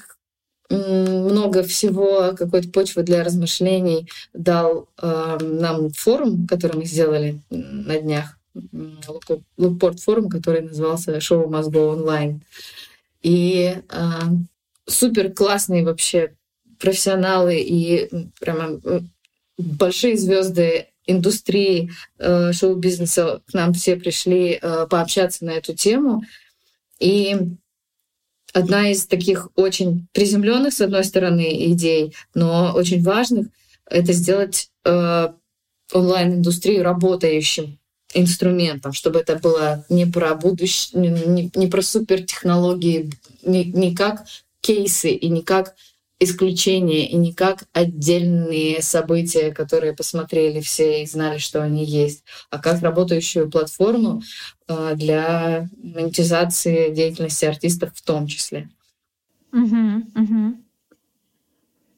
много 0.70 1.64
всего, 1.64 2.34
какой-то 2.38 2.70
почвы 2.70 3.03
для 3.03 3.24
размышлений 3.24 4.09
дал 4.34 4.89
э, 5.01 5.38
нам 5.39 5.91
форум, 5.91 6.45
который 6.45 6.76
мы 6.76 6.86
сделали 6.86 7.39
на 7.49 7.97
днях, 7.99 8.38
Лукпорт 9.55 10.01
форум, 10.01 10.30
который 10.30 10.62
назывался 10.62 11.22
«Шоу 11.22 11.49
Go 11.49 11.95
Online». 11.95 12.41
И 13.22 13.78
э, 13.78 14.09
супер 14.88 15.32
классные 15.32 15.86
вообще 15.86 16.34
профессионалы 16.80 17.62
и 17.62 18.09
прямо 18.41 18.82
большие 19.57 20.18
звезды 20.18 20.88
индустрии 21.05 21.91
э, 22.17 22.51
шоу-бизнеса 22.53 23.41
к 23.45 23.53
нам 23.53 23.73
все 23.73 23.95
пришли 23.95 24.59
э, 24.61 24.87
пообщаться 24.89 25.45
на 25.45 25.51
эту 25.51 25.73
тему. 25.73 26.23
И 26.99 27.35
одна 28.53 28.91
из 28.91 29.05
таких 29.07 29.49
очень 29.55 30.07
приземленных, 30.13 30.73
с 30.73 30.81
одной 30.81 31.03
стороны, 31.03 31.71
идей, 31.71 32.13
но 32.33 32.73
очень 32.73 33.01
важных, 33.03 33.47
это 33.85 34.13
сделать 34.13 34.69
э, 34.85 35.29
онлайн-индустрию 35.93 36.83
работающим 36.83 37.77
инструментом, 38.13 38.93
чтобы 38.93 39.19
это 39.19 39.37
было 39.37 39.85
не 39.89 40.05
про 40.05 40.35
будущее, 40.35 40.99
не, 41.01 41.51
не 41.53 41.67
про 41.67 41.81
супертехнологии, 41.81 43.11
не, 43.43 43.65
не 43.65 43.95
как 43.95 44.25
кейсы 44.61 45.11
и 45.11 45.29
не 45.29 45.41
как 45.41 45.75
исключение 46.22 47.09
и 47.09 47.17
не 47.17 47.34
как 47.34 47.63
отдельные 47.74 48.82
события, 48.84 49.51
которые 49.51 49.93
посмотрели 49.93 50.61
все 50.61 51.01
и 51.01 51.07
знали, 51.07 51.39
что 51.39 51.63
они 51.63 51.84
есть, 51.84 52.24
а 52.51 52.59
как 52.59 52.82
работающую 52.82 53.49
платформу 53.49 54.22
а, 54.67 54.93
для 54.93 55.67
монетизации 55.82 56.93
деятельности 56.93 57.45
артистов 57.45 57.89
в 57.95 58.03
том 58.03 58.28
числе. 58.28 58.69
Угу, 59.51 60.03
угу. 60.15 60.57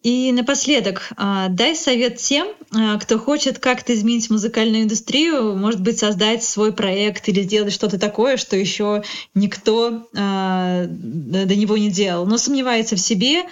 И 0.04 0.32
напоследок, 0.32 1.10
а, 1.18 1.50
дай 1.50 1.76
совет 1.76 2.16
тем, 2.16 2.48
а, 2.74 2.98
кто 3.00 3.20
хочет 3.20 3.60
как-то 3.60 3.94
изменить 3.94 4.30
музыкальную 4.30 4.84
индустрию, 4.84 5.58
может 5.58 5.82
быть, 5.82 6.00
создать 6.00 6.46
свой 6.46 6.72
проект 6.72 7.28
или 7.28 7.42
сделать 7.42 7.74
что-то 7.74 8.00
такое, 8.00 8.38
что 8.38 8.56
еще 8.56 9.04
никто 9.34 10.08
до 10.14 10.88
него 11.56 11.78
не 11.78 11.90
делал, 11.90 12.26
но 12.26 12.38
сомневается 12.38 12.96
в 12.96 13.02
себе 13.02 13.44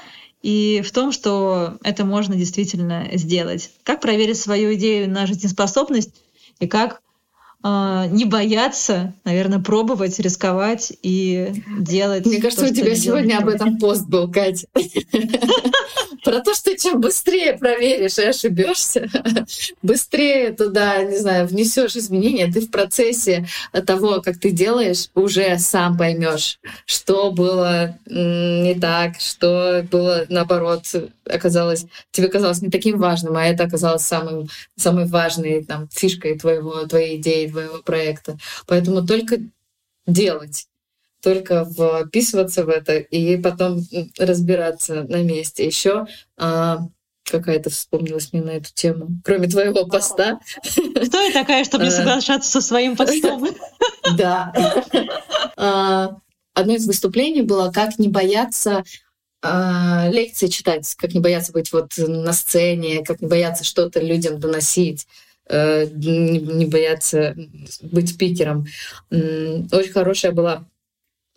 и 0.41 0.81
в 0.83 0.91
том, 0.91 1.11
что 1.11 1.77
это 1.83 2.05
можно 2.05 2.35
действительно 2.35 3.07
сделать. 3.13 3.71
Как 3.83 4.01
проверить 4.01 4.39
свою 4.39 4.73
идею 4.75 5.09
на 5.09 5.27
жизнеспособность 5.27 6.23
и 6.59 6.67
как 6.67 7.01
не 7.63 8.25
бояться, 8.25 9.13
наверное, 9.23 9.59
пробовать, 9.59 10.19
рисковать 10.19 10.93
и 11.03 11.53
делать. 11.79 12.25
Мне 12.25 12.41
кажется, 12.41 12.65
то, 12.65 12.71
у 12.71 12.75
тебя 12.75 12.95
сегодня 12.95 13.37
об 13.37 13.49
этом 13.49 13.77
пост 13.77 14.07
был, 14.07 14.31
Катя. 14.31 14.67
Про 16.23 16.39
то, 16.41 16.53
что 16.53 16.77
чем 16.77 17.01
быстрее 17.01 17.57
проверишь 17.57 18.17
и 18.19 18.25
ошибешься, 18.25 19.09
быстрее 19.81 20.51
туда, 20.51 21.03
не 21.03 21.17
знаю, 21.17 21.47
внесешь 21.47 21.95
изменения, 21.95 22.51
ты 22.51 22.61
в 22.61 22.69
процессе 22.69 23.47
того, 23.85 24.21
как 24.21 24.39
ты 24.39 24.51
делаешь, 24.51 25.09
уже 25.15 25.57
сам 25.57 25.97
поймешь, 25.97 26.59
что 26.85 27.31
было 27.31 27.97
не 28.05 28.75
так, 28.75 29.19
что 29.19 29.85
было 29.89 30.25
наоборот, 30.29 30.83
оказалось, 31.25 31.85
тебе 32.11 32.27
казалось 32.27 32.61
не 32.61 32.69
таким 32.69 32.97
важным, 32.99 33.35
а 33.37 33.45
это 33.45 33.63
оказалось 33.63 34.03
самым, 34.03 34.47
самой 34.75 35.05
важной 35.05 35.63
там, 35.63 35.87
фишкой 35.91 36.37
твоего, 36.37 36.85
твоей 36.85 37.17
идеи, 37.17 37.50
твоего 37.51 37.81
проекта. 37.83 38.37
Поэтому 38.67 39.05
только 39.05 39.39
делать 40.07 40.67
только 41.21 41.65
вписываться 41.65 42.65
в 42.65 42.69
это 42.69 42.97
и 42.97 43.37
потом 43.37 43.85
разбираться 44.17 45.03
на 45.03 45.21
месте. 45.21 45.65
Еще 45.65 46.07
а, 46.35 46.79
какая-то 47.23 47.69
вспомнилась 47.69 48.33
мне 48.33 48.41
на 48.41 48.51
эту 48.51 48.73
тему, 48.73 49.07
кроме 49.23 49.47
твоего 49.47 49.85
поста. 49.85 50.39
Кто 50.63 51.21
я 51.21 51.31
такая, 51.31 51.63
чтобы 51.63 51.83
не 51.85 51.89
а. 51.89 51.93
соглашаться 51.93 52.51
со 52.51 52.61
своим 52.61 52.95
постом? 52.95 53.47
Да. 54.17 54.51
А, 55.55 56.17
одно 56.53 56.73
из 56.73 56.85
выступлений 56.85 57.43
было 57.43 57.71
«Как 57.71 57.97
не 57.97 58.07
бояться 58.07 58.83
а, 59.41 60.09
лекции 60.09 60.47
читать, 60.47 60.93
как 60.97 61.13
не 61.13 61.19
бояться 61.19 61.51
быть 61.51 61.71
вот 61.71 61.93
на 61.97 62.33
сцене, 62.33 63.03
как 63.05 63.21
не 63.21 63.27
бояться 63.27 63.63
что-то 63.63 63.99
людям 63.99 64.39
доносить 64.39 65.05
э, 65.05 65.30
не 65.51 66.65
бояться 66.65 67.35
быть 67.81 68.09
спикером. 68.09 68.65
Очень 69.09 69.91
хорошая 69.91 70.31
была 70.31 70.65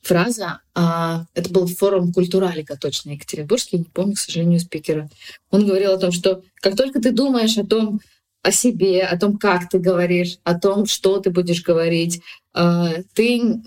фраза, 0.04 0.60
а, 0.74 1.24
это 1.34 1.50
был 1.50 1.66
форум 1.66 2.12
Культуралика, 2.12 2.76
точно, 2.76 3.10
Екатеринбургский, 3.10 3.78
не 3.78 3.84
помню, 3.84 4.14
к 4.14 4.18
сожалению, 4.18 4.60
спикера. 4.60 5.08
Он 5.50 5.66
говорил 5.66 5.92
о 5.92 5.98
том, 5.98 6.12
что 6.12 6.42
как 6.60 6.76
только 6.76 7.00
ты 7.00 7.10
думаешь 7.10 7.56
о 7.56 7.66
том, 7.66 8.00
о 8.42 8.52
себе, 8.52 9.02
о 9.02 9.18
том, 9.18 9.38
как 9.38 9.70
ты 9.70 9.78
говоришь, 9.78 10.38
о 10.44 10.58
том, 10.58 10.86
что 10.86 11.18
ты 11.18 11.30
будешь 11.30 11.62
говорить, 11.62 12.20
а, 12.52 12.90
ты, 13.14 13.60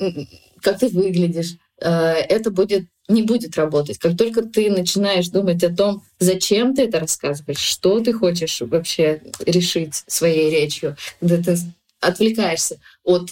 как 0.61 0.79
ты 0.79 0.89
выглядишь, 0.89 1.55
а, 1.81 2.13
это 2.13 2.51
будет 2.51 2.85
не 3.07 3.23
будет 3.23 3.55
работать. 3.57 3.97
Как 3.97 4.17
только 4.17 4.41
ты 4.41 4.69
начинаешь 4.69 5.29
думать 5.29 5.63
о 5.63 5.73
том, 5.73 6.03
зачем 6.19 6.75
ты 6.75 6.83
это 6.83 6.99
рассказываешь, 6.99 7.59
что 7.59 7.99
ты 7.99 8.13
хочешь 8.13 8.61
вообще 8.61 9.21
решить 9.45 10.03
своей 10.07 10.49
речью, 10.49 10.97
когда 11.19 11.41
ты 11.41 11.57
отвлекаешься 12.01 12.79
от 13.03 13.29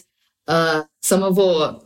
а, 0.48 0.86
самого 1.00 1.84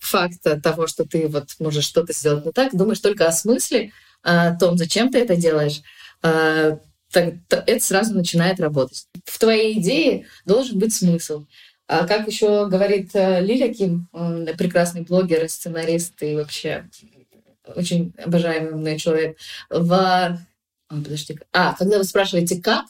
факта 0.00 0.60
того, 0.60 0.86
что 0.86 1.04
ты 1.04 1.28
вот 1.28 1.48
можешь 1.58 1.84
что-то 1.84 2.12
сделать 2.12 2.44
не 2.44 2.52
так, 2.52 2.74
думаешь 2.74 3.00
только 3.00 3.26
о 3.26 3.32
смысле, 3.32 3.92
о 4.22 4.56
том, 4.56 4.76
зачем 4.76 5.10
ты 5.10 5.18
это 5.18 5.36
делаешь, 5.36 5.82
а, 6.22 6.78
так, 7.12 7.34
это 7.48 7.84
сразу 7.84 8.14
начинает 8.14 8.58
работать. 8.58 9.06
В 9.26 9.38
твоей 9.38 9.78
идее 9.78 10.26
должен 10.46 10.78
быть 10.78 10.94
смысл. 10.94 11.44
А 11.86 12.06
как 12.06 12.26
еще 12.26 12.68
говорит 12.68 13.10
э, 13.12 13.42
Лиля 13.42 13.72
Ким, 13.72 14.08
прекрасный 14.56 15.02
блогер, 15.02 15.46
сценарист 15.46 16.22
и 16.22 16.36
вообще 16.36 16.88
очень 17.76 18.12
обожаемый 18.22 18.74
мной 18.74 18.98
человек, 18.98 19.38
в... 19.70 20.38
Ой, 20.90 21.02
подожди. 21.02 21.38
А, 21.52 21.74
когда 21.74 21.98
вы 21.98 22.04
спрашиваете 22.04 22.60
«как?», 22.60 22.86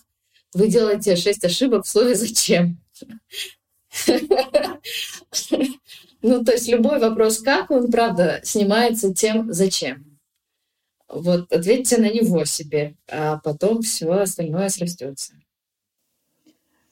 вы 0.54 0.68
делаете 0.68 1.16
шесть 1.16 1.44
ошибок 1.44 1.84
в 1.84 1.88
слове 1.88 2.14
«зачем?». 2.14 2.78
Ну, 6.24 6.44
то 6.44 6.52
есть 6.52 6.68
любой 6.68 7.00
вопрос 7.00 7.40
«как?», 7.40 7.72
он, 7.72 7.90
правда, 7.90 8.40
снимается 8.44 9.12
тем 9.12 9.52
«зачем?». 9.52 10.20
Вот 11.08 11.52
ответьте 11.52 11.98
на 11.98 12.10
него 12.10 12.44
себе, 12.44 12.94
а 13.10 13.38
потом 13.38 13.82
все 13.82 14.10
остальное 14.12 14.68
срастется. 14.68 15.34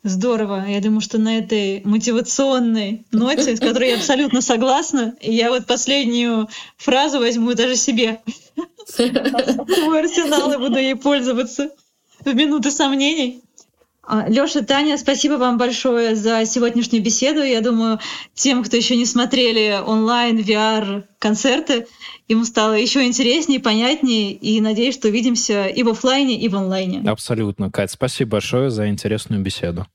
Здорово. 0.02 0.64
Я 0.66 0.80
думаю, 0.80 1.02
что 1.02 1.18
на 1.18 1.38
этой 1.38 1.82
мотивационной 1.84 3.04
ноте, 3.12 3.54
с 3.54 3.60
которой 3.60 3.90
я 3.90 3.96
абсолютно 3.96 4.40
согласна, 4.40 5.14
я 5.20 5.50
вот 5.50 5.66
последнюю 5.66 6.48
фразу 6.78 7.18
возьму 7.18 7.52
даже 7.52 7.76
себе 7.76 8.22
в 8.56 9.94
арсенал 9.94 10.52
и 10.52 10.56
буду 10.56 10.78
ей 10.78 10.96
пользоваться 10.96 11.70
в 12.24 12.34
минуты 12.34 12.70
сомнений. 12.70 13.42
А, 14.02 14.28
Лёша, 14.28 14.64
Таня, 14.64 14.96
спасибо 14.98 15.34
вам 15.34 15.58
большое 15.58 16.16
за 16.16 16.44
сегодняшнюю 16.44 17.02
беседу. 17.04 17.42
Я 17.42 17.60
думаю, 17.60 18.00
тем, 18.34 18.64
кто 18.64 18.76
еще 18.76 18.96
не 18.96 19.06
смотрели 19.06 19.78
онлайн, 19.86 20.38
VR 20.38 21.04
концерты, 21.18 21.86
ему 22.26 22.44
стало 22.44 22.72
еще 22.72 23.04
интереснее, 23.06 23.60
понятнее, 23.60 24.32
и 24.32 24.60
надеюсь, 24.60 24.94
что 24.94 25.08
увидимся 25.08 25.66
и 25.66 25.82
в 25.82 25.90
офлайне, 25.90 26.40
и 26.40 26.48
в 26.48 26.56
онлайне. 26.56 27.08
Абсолютно. 27.08 27.70
Кать, 27.70 27.90
спасибо 27.90 28.32
большое 28.32 28.70
за 28.70 28.88
интересную 28.88 29.42
беседу. 29.42 29.86